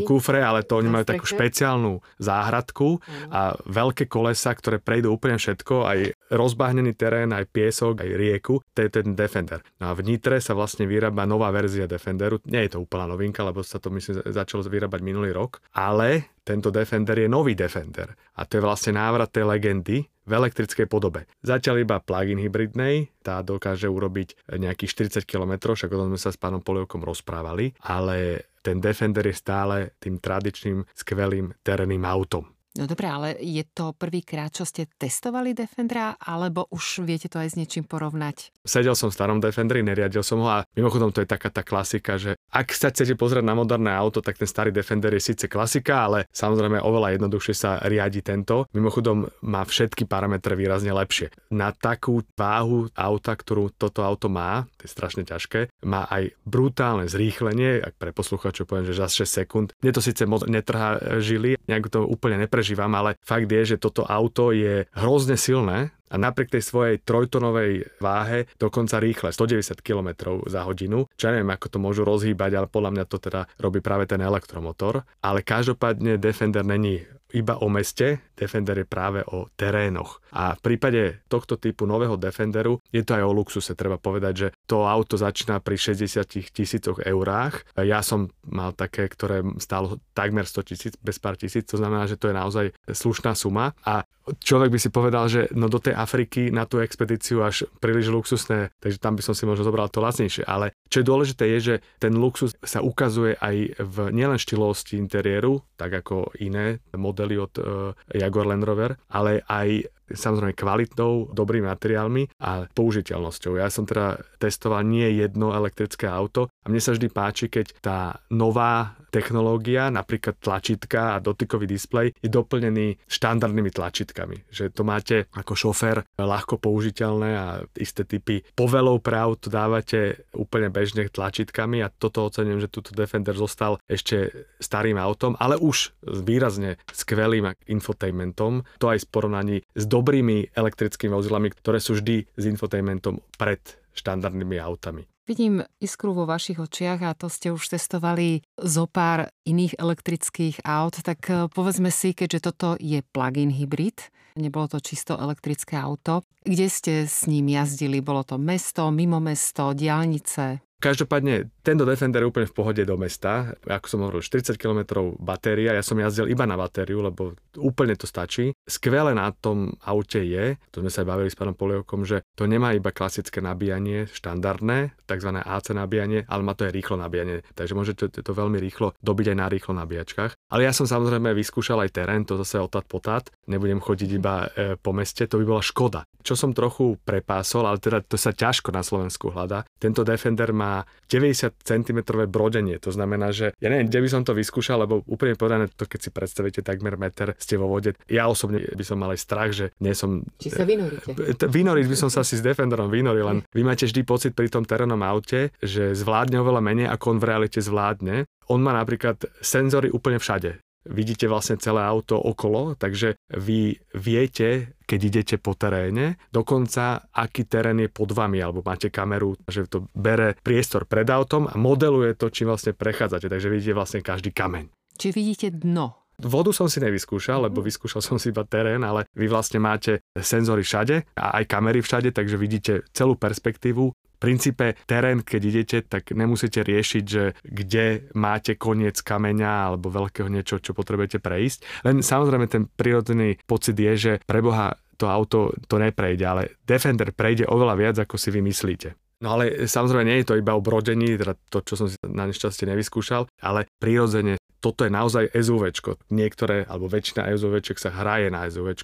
kufre, 0.07 0.39
ale 0.39 0.63
to 0.63 0.79
oni 0.79 0.89
majú 0.89 1.05
takú 1.07 1.27
špeciálnu 1.27 1.99
záhradku 2.23 3.03
a 3.29 3.59
veľké 3.67 4.07
kolesa, 4.07 4.55
ktoré 4.55 4.79
prejdú 4.79 5.11
úplne 5.11 5.37
všetko, 5.37 5.75
aj 5.87 5.99
rozbahnený 6.31 6.95
terén, 6.95 7.35
aj 7.35 7.51
piesok, 7.51 8.07
aj 8.07 8.11
rieku, 8.15 8.63
to 8.73 8.79
je 8.87 8.91
ten 8.91 9.19
Defender. 9.19 9.61
No 9.83 9.91
a 9.91 9.99
v 9.99 10.07
Nitre 10.07 10.39
sa 10.39 10.55
vlastne 10.55 10.87
vyrába 10.87 11.27
nová 11.27 11.51
verzia 11.51 11.91
Defenderu. 11.91 12.39
Nie 12.47 12.71
je 12.71 12.79
to 12.79 12.87
úplná 12.87 13.11
novinka, 13.11 13.43
lebo 13.43 13.67
sa 13.67 13.83
to 13.83 13.91
myslím 13.91 14.23
začalo 14.23 14.63
vyrábať 14.63 15.01
minulý 15.03 15.35
rok, 15.35 15.59
ale 15.75 16.39
tento 16.43 16.71
Defender 16.75 17.19
je 17.19 17.29
nový 17.31 17.55
Defender. 17.55 18.15
A 18.39 18.47
to 18.47 18.59
je 18.59 18.63
vlastne 18.63 18.99
návrat 18.99 19.31
tej 19.31 19.47
legendy 19.47 20.07
v 20.23 20.31
elektrickej 20.31 20.87
podobe. 20.87 21.27
Zatiaľ 21.43 21.83
iba 21.83 21.99
plug-in 21.99 22.39
hybridnej, 22.39 23.11
tá 23.27 23.43
dokáže 23.43 23.91
urobiť 23.91 24.55
nejakých 24.55 25.23
40 25.23 25.27
km, 25.27 25.75
však 25.75 25.91
o 25.91 25.99
tom 25.99 26.15
sme 26.15 26.21
sa 26.21 26.31
s 26.31 26.39
pánom 26.39 26.63
Polievkom 26.63 27.03
rozprávali, 27.03 27.75
ale 27.83 28.47
ten 28.63 28.79
Defender 28.79 29.27
je 29.27 29.37
stále 29.37 29.99
tým 29.99 30.23
tradičným, 30.23 30.87
skvelým 30.95 31.53
terénnym 31.67 32.07
autom. 32.07 32.47
No 32.73 32.89
dobré, 32.89 33.05
ale 33.05 33.37
je 33.37 33.69
to 33.69 33.93
prvýkrát, 33.93 34.49
čo 34.49 34.65
ste 34.65 34.89
testovali 34.89 35.53
Defendera, 35.53 36.17
alebo 36.17 36.73
už 36.73 37.05
viete 37.05 37.29
to 37.29 37.37
aj 37.37 37.53
s 37.53 37.59
niečím 37.61 37.85
porovnať? 37.85 38.49
Sedel 38.65 38.97
som 38.97 39.13
v 39.13 39.17
starom 39.21 39.45
Defenderi, 39.45 39.85
neriadil 39.85 40.25
som 40.25 40.41
ho 40.41 40.49
a 40.49 40.65
mimochodom 40.73 41.13
to 41.13 41.21
je 41.21 41.29
taká 41.29 41.53
tá 41.53 41.61
klasika, 41.61 42.17
že 42.17 42.41
ak 42.55 42.73
sa 42.73 42.89
chcete 42.89 43.19
pozrieť 43.19 43.45
na 43.45 43.59
moderné 43.59 43.93
auto, 43.93 44.25
tak 44.25 44.39
ten 44.39 44.49
starý 44.49 44.71
Defender 44.71 45.13
je 45.13 45.35
síce 45.35 45.45
klasika, 45.51 46.09
ale 46.09 46.31
samozrejme 46.33 46.81
oveľa 46.81 47.19
jednoduchšie 47.19 47.55
sa 47.55 47.71
riadi 47.85 48.25
tento. 48.25 48.71
Mimochodom 48.73 49.29
má 49.45 49.67
všetky 49.67 50.07
parametre 50.09 50.57
výrazne 50.57 50.95
lepšie. 50.95 51.35
Na 51.53 51.75
takú 51.75 52.25
váhu 52.39 52.89
auta, 52.97 53.37
ktorú 53.37 53.75
toto 53.77 54.07
auto 54.07 54.33
má, 54.33 54.71
to 54.81 54.87
je 54.87 54.95
strašne 54.95 55.27
ťažké, 55.27 55.83
má 55.85 56.09
aj 56.09 56.33
brutálne 56.47 57.11
zrýchlenie, 57.11 57.83
ak 57.83 57.99
pre 57.99 58.15
posluchačov 58.15 58.71
poviem, 58.71 58.87
že 58.89 58.97
za 58.97 59.11
6 59.11 59.29
sekúnd. 59.43 59.69
Mne 59.83 59.93
to 59.93 60.05
síce 60.05 60.23
moc 60.25 60.47
netrhá 60.47 61.21
žily, 61.21 61.59
nejak 61.67 61.91
to 61.91 62.07
úplne 62.07 62.39
nepre 62.39 62.53
neprežívam, 62.53 62.93
ale 62.93 63.17
fakt 63.25 63.49
je, 63.49 63.75
že 63.75 63.81
toto 63.81 64.05
auto 64.05 64.53
je 64.53 64.85
hrozne 64.93 65.41
silné 65.41 65.91
a 66.13 66.15
napriek 66.21 66.53
tej 66.53 66.63
svojej 66.63 67.01
trojtonovej 67.01 67.97
váhe 67.97 68.45
dokonca 68.61 69.01
rýchle, 69.01 69.33
190 69.33 69.81
km 69.81 70.37
za 70.45 70.69
hodinu. 70.69 71.09
Čo 71.17 71.33
ja 71.33 71.41
neviem, 71.41 71.49
ako 71.49 71.67
to 71.73 71.79
môžu 71.81 72.05
rozhýbať, 72.05 72.53
ale 72.61 72.69
podľa 72.69 72.91
mňa 73.01 73.05
to 73.09 73.17
teda 73.17 73.49
robí 73.57 73.81
práve 73.81 74.05
ten 74.05 74.21
elektromotor. 74.21 75.09
Ale 75.25 75.41
každopádne 75.41 76.21
Defender 76.21 76.63
není 76.63 77.01
iba 77.33 77.59
o 77.61 77.69
meste, 77.69 78.33
Defender 78.37 78.83
je 78.83 78.89
práve 78.89 79.21
o 79.29 79.49
terénoch. 79.55 80.21
A 80.33 80.57
v 80.57 80.61
prípade 80.61 81.23
tohto 81.29 81.61
typu 81.61 81.85
nového 81.85 82.17
Defenderu 82.17 82.81
je 82.91 83.05
to 83.05 83.17
aj 83.17 83.25
o 83.25 83.33
luxuse. 83.37 83.77
Treba 83.77 84.01
povedať, 84.01 84.35
že 84.35 84.49
to 84.65 84.89
auto 84.89 85.21
začína 85.21 85.61
pri 85.61 85.77
60 85.77 86.53
tisícoch 86.53 86.99
eurách. 87.05 87.69
Ja 87.79 88.01
som 88.01 88.33
mal 88.49 88.73
také, 88.73 89.07
ktoré 89.07 89.45
stálo 89.61 90.01
takmer 90.17 90.49
100 90.49 90.69
tisíc, 90.69 90.93
bez 90.99 91.17
pár 91.23 91.37
tisíc, 91.39 91.69
to 91.69 91.79
znamená, 91.79 92.09
že 92.09 92.19
to 92.19 92.29
je 92.29 92.37
naozaj 92.37 92.67
slušná 92.89 93.37
suma. 93.37 93.77
A 93.87 94.03
človek 94.43 94.71
by 94.71 94.79
si 94.79 94.91
povedal, 94.91 95.27
že 95.27 95.51
no 95.53 95.67
do 95.67 95.83
tej 95.83 95.95
Afriky 95.99 96.51
na 96.55 96.67
tú 96.67 96.79
expedíciu 96.79 97.43
až 97.43 97.67
príliš 97.83 98.11
luxusné, 98.11 98.71
takže 98.79 99.03
tam 99.03 99.19
by 99.19 99.23
som 99.23 99.35
si 99.35 99.47
možno 99.47 99.67
zobral 99.67 99.91
to 99.91 100.03
lacnejšie. 100.03 100.47
Ale 100.47 100.75
čo 100.91 101.03
je 101.03 101.09
dôležité 101.09 101.45
je, 101.59 101.59
že 101.61 101.75
ten 101.99 102.15
luxus 102.15 102.55
sa 102.63 102.83
ukazuje 102.83 103.39
aj 103.39 103.79
v 103.79 103.97
nielen 104.15 104.39
štýlovosti 104.39 104.99
interiéru, 104.99 105.63
tak 105.79 105.95
ako 106.03 106.35
iné 106.39 106.79
modely 106.95 107.22
od 107.39 107.53
uh, 107.59 107.65
Jaguar 108.11 108.47
Land 108.51 108.65
Rover, 108.65 108.91
ale 109.11 109.43
aj 109.47 109.87
samozrejme 110.15 110.55
kvalitnou, 110.57 111.33
dobrými 111.33 111.67
materiálmi 111.69 112.39
a 112.41 112.69
použiteľnosťou. 112.71 113.59
Ja 113.59 113.69
som 113.73 113.89
teda 113.89 114.21
testoval 114.39 114.87
nie 114.87 115.09
jedno 115.19 115.53
elektrické 115.53 116.09
auto 116.09 116.53
a 116.63 116.67
mne 116.71 116.81
sa 116.83 116.95
vždy 116.95 117.09
páči, 117.11 117.47
keď 117.51 117.67
tá 117.83 117.99
nová 118.31 118.97
technológia, 119.13 119.93
napríklad 119.93 120.41
tlačítka 120.41 121.15
a 121.15 121.23
dotykový 121.23 121.69
displej 121.69 122.17
je 122.25 122.33
doplnený 122.33 122.97
štandardnými 123.05 123.69
tlačítkami. 123.69 124.49
Že 124.49 124.65
to 124.73 124.83
máte 124.89 125.17
ako 125.37 125.53
šofér 125.53 126.01
ľahko 126.17 126.57
použiteľné 126.57 127.31
a 127.37 127.47
isté 127.77 128.09
typy 128.09 128.41
povelov 128.57 129.05
pre 129.05 129.21
auto 129.21 129.53
dávate 129.53 130.25
úplne 130.33 130.73
bežne 130.73 131.13
tlačítkami 131.13 131.85
a 131.85 131.93
toto 131.93 132.25
ocením, 132.25 132.57
že 132.57 132.73
túto 132.73 132.97
Defender 132.97 133.37
zostal 133.37 133.77
ešte 133.85 134.49
starým 134.57 134.97
autom, 134.97 135.37
ale 135.37 135.61
už 135.61 135.93
výrazne 136.25 136.81
skvelým 136.89 137.53
infotainmentom. 137.69 138.65
To 138.81 138.87
aj 138.89 139.05
v 139.05 139.11
porovnaní 139.13 139.57
s 139.77 139.85
dobrými 140.03 140.51
elektrickými 140.51 141.15
vozidlami, 141.15 141.55
ktoré 141.55 141.79
sú 141.79 141.95
vždy 141.95 142.27
s 142.27 142.43
infotainmentom 142.51 143.23
pred 143.39 143.63
štandardnými 143.95 144.59
autami. 144.59 145.07
Vidím 145.23 145.63
iskru 145.79 146.19
vo 146.19 146.27
vašich 146.27 146.59
očiach 146.59 147.07
a 147.07 147.15
to 147.15 147.31
ste 147.31 147.55
už 147.55 147.79
testovali 147.79 148.43
zo 148.59 148.91
pár 148.91 149.31
iných 149.47 149.79
elektrických 149.79 150.67
aut, 150.67 150.99
tak 150.99 151.23
eh, 151.31 151.47
povedzme 151.47 151.95
si, 151.95 152.11
keďže 152.11 152.51
toto 152.51 152.75
je 152.83 153.07
plug-in 153.15 153.55
hybrid, 153.55 154.11
nebolo 154.35 154.67
to 154.67 154.83
čisto 154.83 155.15
elektrické 155.15 155.79
auto, 155.79 156.27
kde 156.43 156.67
ste 156.67 156.93
s 157.07 157.31
ním 157.31 157.55
jazdili? 157.55 158.03
Bolo 158.03 158.27
to 158.27 158.35
mesto, 158.35 158.91
mimo 158.91 159.23
mesto, 159.23 159.71
diálnice? 159.79 160.59
Každopádne 160.83 161.55
tento 161.63 161.87
Defender 161.87 162.27
je 162.27 162.31
úplne 162.35 162.51
v 162.51 162.59
pohode 162.59 162.83
do 162.83 162.99
mesta. 162.99 163.55
Ako 163.63 163.87
som 163.87 164.03
hovoril, 164.03 164.19
40 164.19 164.59
km 164.59 165.15
batéria, 165.15 165.79
ja 165.79 165.85
som 165.87 165.95
jazdil 165.95 166.27
iba 166.27 166.43
na 166.43 166.59
batériu, 166.59 167.07
lebo 167.07 167.39
úplne 167.55 167.95
to 167.95 168.11
stačí. 168.11 168.51
Skvelé 168.67 169.15
na 169.15 169.31
tom 169.31 169.79
aute 169.87 170.27
je, 170.27 170.59
to 170.75 170.83
sme 170.83 170.91
sa 170.91 171.07
aj 171.07 171.09
bavili 171.15 171.31
s 171.31 171.39
pánom 171.39 171.55
Polievkom, 171.55 172.03
že 172.03 172.27
to 172.35 172.51
nemá 172.51 172.75
iba 172.75 172.91
klasické 172.91 173.39
nabíjanie, 173.39 174.11
štandardné, 174.11 174.99
tzv. 175.07 175.31
AC 175.39 175.71
nabíjanie, 175.71 176.27
ale 176.27 176.43
má 176.43 176.59
to 176.59 176.67
aj 176.67 176.75
rýchlo 176.75 176.99
nabíjanie. 176.99 177.47
Takže 177.55 177.79
môžete 177.79 178.11
to 178.19 178.33
veľmi 178.35 178.59
rýchlo 178.59 178.99
dobiť 178.99 179.27
aj 179.31 179.37
na 179.39 179.47
rýchlo 179.47 179.79
nabíjačkách. 179.79 180.35
Ale 180.51 180.67
ja 180.67 180.75
som 180.75 180.91
samozrejme 180.91 181.31
vyskúšal 181.31 181.79
aj 181.87 181.95
terén, 181.95 182.27
to 182.27 182.35
zase 182.43 182.59
otat 182.59 182.91
potat. 182.91 183.31
Nebudem 183.47 183.79
chodiť 183.79 184.11
iba 184.19 184.51
e, 184.51 184.75
po 184.75 184.91
meste, 184.91 185.31
to 185.31 185.39
by 185.39 185.47
bola 185.47 185.63
škoda. 185.63 186.03
Čo 186.27 186.35
som 186.35 186.51
trochu 186.51 186.99
prepásol, 187.07 187.71
ale 187.71 187.79
teda 187.79 188.03
to 188.03 188.19
sa 188.19 188.35
ťažko 188.35 188.75
na 188.75 188.83
Slovensku 188.83 189.31
hľadá. 189.31 189.63
Tento 189.79 190.03
Defender 190.03 190.51
má 190.51 190.72
90 191.13 191.53
cm 191.61 191.99
brodenie. 192.29 192.81
To 192.81 192.89
znamená, 192.89 193.31
že 193.37 193.53
ja 193.61 193.69
neviem, 193.69 193.93
kde 193.93 194.01
by 194.01 194.09
som 194.09 194.23
to 194.25 194.33
vyskúšal, 194.33 194.81
lebo 194.81 195.05
úplne 195.05 195.37
povedané, 195.37 195.69
to 195.69 195.85
keď 195.85 196.01
si 196.01 196.11
predstavíte 196.11 196.61
takmer 196.65 196.97
meter, 196.97 197.37
ste 197.37 197.61
vo 197.61 197.69
vode. 197.69 197.93
Ja 198.09 198.33
osobne 198.33 198.65
by 198.65 198.85
som 198.85 198.97
mal 198.97 199.13
aj 199.13 199.21
strach, 199.21 199.51
že 199.53 199.77
nie 199.85 199.93
som... 199.93 200.25
Či 200.41 200.49
sa 200.49 200.65
vynoríte? 200.65 201.13
Vynoriť 201.37 201.87
by 201.87 201.97
som 201.99 202.09
sa 202.09 202.25
si 202.25 202.41
s 202.41 202.43
Defenderom 202.43 202.89
vynoril, 202.89 203.25
len 203.29 203.39
vy 203.53 203.61
máte 203.61 203.85
vždy 203.85 204.01
pocit 204.09 204.33
pri 204.33 204.49
tom 204.49 204.65
terénnom 204.65 205.01
aute, 205.05 205.53
že 205.61 205.93
zvládne 205.93 206.41
oveľa 206.41 206.65
menej, 206.65 206.87
ako 206.89 207.05
on 207.13 207.19
v 207.21 207.29
realite 207.29 207.61
zvládne. 207.61 208.25
On 208.49 208.59
má 208.59 208.73
napríklad 208.73 209.21
senzory 209.45 209.93
úplne 209.93 210.17
všade 210.17 210.63
vidíte 210.87 211.31
vlastne 211.31 211.59
celé 211.59 211.83
auto 211.83 212.19
okolo, 212.19 212.75
takže 212.75 213.19
vy 213.39 213.79
viete, 213.95 214.75
keď 214.85 215.01
idete 215.03 215.37
po 215.39 215.55
teréne, 215.55 216.19
dokonca 216.35 217.07
aký 217.15 217.47
terén 217.47 217.79
je 217.83 217.89
pod 217.89 218.11
vami, 218.13 218.43
alebo 218.43 218.65
máte 218.65 218.91
kameru, 218.91 219.39
že 219.47 219.71
to 219.71 219.87
bere 219.95 220.35
priestor 220.43 220.85
pred 220.87 221.07
autom 221.09 221.47
a 221.47 221.55
modeluje 221.55 222.19
to, 222.19 222.29
čím 222.29 222.51
vlastne 222.51 222.75
prechádzate, 222.75 223.31
takže 223.31 223.49
vidíte 223.51 223.75
vlastne 223.79 224.01
každý 224.03 224.35
kameň. 224.35 224.69
Či 224.99 225.09
vidíte 225.15 225.49
dno? 225.55 226.03
Vodu 226.23 226.53
som 226.55 226.71
si 226.71 226.79
nevyskúšal, 226.79 227.51
lebo 227.51 227.65
vyskúšal 227.65 228.05
som 228.05 228.21
si 228.21 228.31
iba 228.31 228.47
terén, 228.47 228.85
ale 228.85 229.09
vy 229.17 229.27
vlastne 229.27 229.59
máte 229.59 230.05
senzory 230.15 230.63
všade 230.63 231.19
a 231.19 231.41
aj 231.41 231.45
kamery 231.51 231.81
všade, 231.83 232.15
takže 232.15 232.37
vidíte 232.39 232.73
celú 232.95 233.19
perspektívu 233.19 233.91
princípe 234.23 234.79
terén, 234.87 235.27
keď 235.27 235.43
idete, 235.43 235.79
tak 235.83 236.15
nemusíte 236.15 236.63
riešiť, 236.63 237.05
že 237.05 237.35
kde 237.43 238.07
máte 238.15 238.55
koniec 238.55 239.03
kameňa 239.03 239.75
alebo 239.75 239.91
veľkého 239.91 240.31
niečo, 240.31 240.63
čo 240.63 240.71
potrebujete 240.71 241.19
prejsť. 241.19 241.83
Len 241.83 241.99
samozrejme 242.07 242.47
ten 242.47 242.71
prirodzený 242.71 243.43
pocit 243.43 243.75
je, 243.75 243.93
že 243.99 244.13
preboha 244.23 244.79
to 244.95 245.11
auto 245.11 245.51
to 245.67 245.83
neprejde, 245.83 246.23
ale 246.23 246.55
Defender 246.63 247.11
prejde 247.11 247.51
oveľa 247.51 247.75
viac, 247.75 247.97
ako 247.99 248.15
si 248.15 248.31
vy 248.31 248.39
myslíte. 248.47 248.95
No 249.23 249.39
ale 249.39 249.71
samozrejme 249.71 250.07
nie 250.07 250.19
je 250.23 250.35
to 250.35 250.39
iba 250.39 250.55
o 250.55 250.63
brodení, 250.63 251.15
teda 251.15 251.39
to, 251.47 251.63
čo 251.63 251.75
som 251.79 251.87
si 251.87 251.95
na 252.07 252.27
nešťastie 252.27 252.67
nevyskúšal, 252.67 253.31
ale 253.43 253.71
prirodzene 253.79 254.39
toto 254.63 254.87
je 254.87 254.95
naozaj 254.95 255.35
SUV. 255.35 255.75
Niektoré, 256.15 256.63
alebo 256.71 256.87
väčšina 256.87 257.27
SUV 257.35 257.59
sa 257.75 257.91
hraje 257.91 258.31
na 258.31 258.47
SUV. 258.47 258.79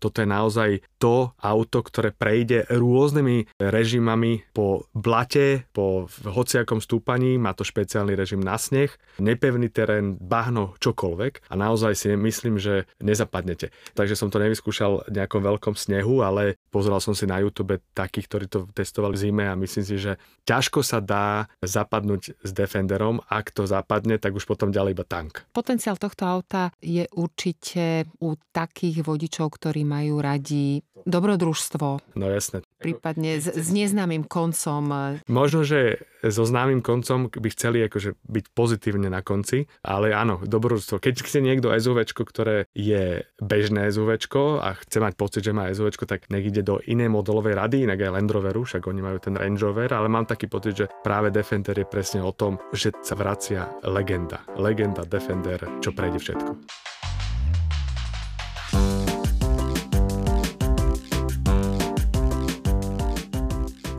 Toto 0.00 0.16
je 0.24 0.28
naozaj 0.28 0.70
to 0.96 1.36
auto, 1.36 1.78
ktoré 1.84 2.16
prejde 2.16 2.64
rôznymi 2.72 3.60
režimami 3.60 4.48
po 4.56 4.88
blate, 4.96 5.68
po 5.76 6.08
hociakom 6.24 6.80
stúpaní, 6.80 7.36
má 7.36 7.52
to 7.52 7.62
špeciálny 7.62 8.16
režim 8.16 8.40
na 8.40 8.56
sneh, 8.56 8.88
nepevný 9.20 9.68
terén, 9.68 10.16
bahno, 10.16 10.74
čokoľvek 10.80 11.52
a 11.52 11.54
naozaj 11.54 11.92
si 11.92 12.08
myslím, 12.16 12.56
že 12.56 12.88
nezapadnete. 13.04 13.68
Takže 13.92 14.16
som 14.16 14.32
to 14.32 14.40
nevyskúšal 14.40 15.04
v 15.06 15.12
nejakom 15.12 15.44
veľkom 15.44 15.74
snehu, 15.76 16.24
ale 16.24 16.56
pozeral 16.72 17.04
som 17.04 17.12
si 17.12 17.28
na 17.28 17.42
YouTube 17.44 17.76
takých, 17.92 18.26
ktorí 18.30 18.44
to 18.48 18.64
testovali 18.72 19.14
v 19.14 19.22
zime 19.28 19.44
a 19.44 19.58
myslím 19.58 19.84
si, 19.84 19.96
že 20.00 20.16
ťažko 20.48 20.80
sa 20.80 21.04
dá 21.04 21.50
zapadnúť 21.60 22.38
s 22.40 22.50
Defenderom. 22.54 23.20
Ak 23.28 23.52
to 23.52 23.68
zapadne, 23.68 24.16
tak 24.16 24.32
už 24.32 24.48
potom 24.48 24.72
ďalej 24.72 24.96
iba 24.96 25.04
tank. 25.18 25.50
Potenciál 25.50 25.98
tohto 25.98 26.22
auta 26.22 26.70
je 26.78 27.02
určite 27.18 28.06
u 28.22 28.38
takých 28.54 29.02
vodičov, 29.02 29.58
ktorí 29.58 29.82
majú 29.82 30.22
radi 30.22 30.78
dobrodružstvo. 31.06 32.16
No 32.16 32.26
jasné. 32.30 32.64
Prípadne 32.78 33.38
s, 33.38 33.50
s 33.50 33.68
neznámym 33.74 34.24
koncom. 34.26 35.18
Možno, 35.26 35.66
že 35.66 36.02
so 36.24 36.42
známym 36.42 36.82
koncom 36.82 37.30
by 37.30 37.48
chceli 37.54 37.86
akože 37.86 38.18
byť 38.26 38.44
pozitívne 38.54 39.06
na 39.06 39.22
konci, 39.22 39.70
ale 39.86 40.10
áno, 40.10 40.42
dobrodružstvo. 40.42 40.98
Keď 40.98 41.14
chce 41.22 41.38
niekto 41.38 41.70
SUV, 41.70 42.02
ktoré 42.10 42.66
je 42.74 43.22
bežné 43.38 43.90
SUV 43.94 44.18
a 44.58 44.74
chce 44.82 44.98
mať 44.98 45.14
pocit, 45.14 45.42
že 45.46 45.54
má 45.54 45.70
SUV, 45.70 45.94
tak 46.08 46.26
nech 46.32 46.46
ide 46.46 46.66
do 46.66 46.82
inej 46.82 47.10
modelovej 47.12 47.54
rady, 47.54 47.86
inak 47.86 48.02
aj 48.02 48.12
Land 48.18 48.30
Roveru, 48.34 48.62
však 48.66 48.82
oni 48.86 49.00
majú 49.02 49.18
ten 49.22 49.34
Range 49.38 49.60
Rover, 49.62 49.90
ale 49.94 50.10
mám 50.10 50.26
taký 50.26 50.50
pocit, 50.50 50.74
že 50.74 50.90
práve 51.06 51.30
Defender 51.30 51.76
je 51.78 51.86
presne 51.86 52.20
o 52.24 52.34
tom, 52.34 52.58
že 52.74 52.90
sa 53.04 53.14
vracia 53.14 53.70
legenda. 53.86 54.42
Legenda 54.58 55.06
Defender, 55.06 55.60
čo 55.78 55.94
prejde 55.94 56.18
všetko. 56.18 56.50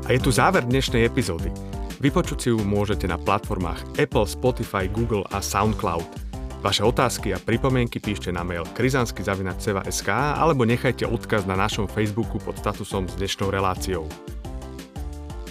A 0.10 0.17
je 0.17 0.26
tu 0.26 0.34
záver 0.34 0.65
dnešnej 0.65 1.06
epizódy. 1.06 1.54
Vypočuť 2.02 2.38
si 2.41 2.50
ju 2.50 2.58
môžete 2.65 3.06
na 3.06 3.22
platformách 3.22 3.93
Apple, 3.93 4.26
Spotify, 4.26 4.89
Google 4.89 5.22
a 5.30 5.38
SoundCloud. 5.38 6.10
Vaše 6.65 6.82
otázky 6.82 7.30
a 7.30 7.38
pripomienky 7.38 8.02
píšte 8.02 8.34
na 8.34 8.41
mail 8.41 8.65
krizansky.sk 8.74 10.10
alebo 10.10 10.65
nechajte 10.65 11.06
odkaz 11.06 11.45
na 11.45 11.54
našom 11.54 11.86
Facebooku 11.86 12.41
pod 12.41 12.58
statusom 12.58 13.06
s 13.06 13.22
dnešnou 13.22 13.54
reláciou. 13.54 14.10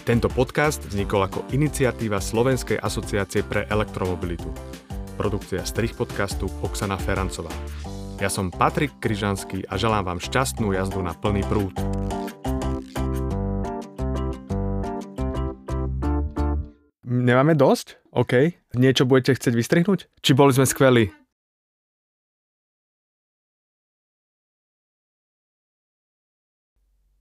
Tento 0.02 0.26
podcast 0.26 0.82
vznikol 0.90 1.30
ako 1.30 1.46
iniciatíva 1.54 2.18
Slovenskej 2.18 2.82
asociácie 2.82 3.46
pre 3.46 3.62
elektromobilitu. 3.70 4.50
Produkcia 5.14 5.62
strich 5.62 5.94
podcastu 5.94 6.50
Oksana 6.66 6.98
Ferancová. 6.98 7.54
Ja 8.18 8.26
som 8.26 8.50
Patrik 8.50 8.98
Kryžanský 8.98 9.70
a 9.70 9.78
želám 9.78 10.02
vám 10.02 10.18
šťastnú 10.18 10.74
jazdu 10.74 10.98
na 10.98 11.14
plný 11.14 11.46
prúd. 11.46 11.78
Nemáme 17.28 17.52
dosť? 17.52 18.00
OK. 18.16 18.56
Niečo 18.72 19.04
budete 19.04 19.36
chcieť 19.36 19.52
vystrihnúť? 19.52 20.08
Či 20.24 20.32
boli 20.32 20.56
sme 20.56 20.64
skvelí? 20.64 21.12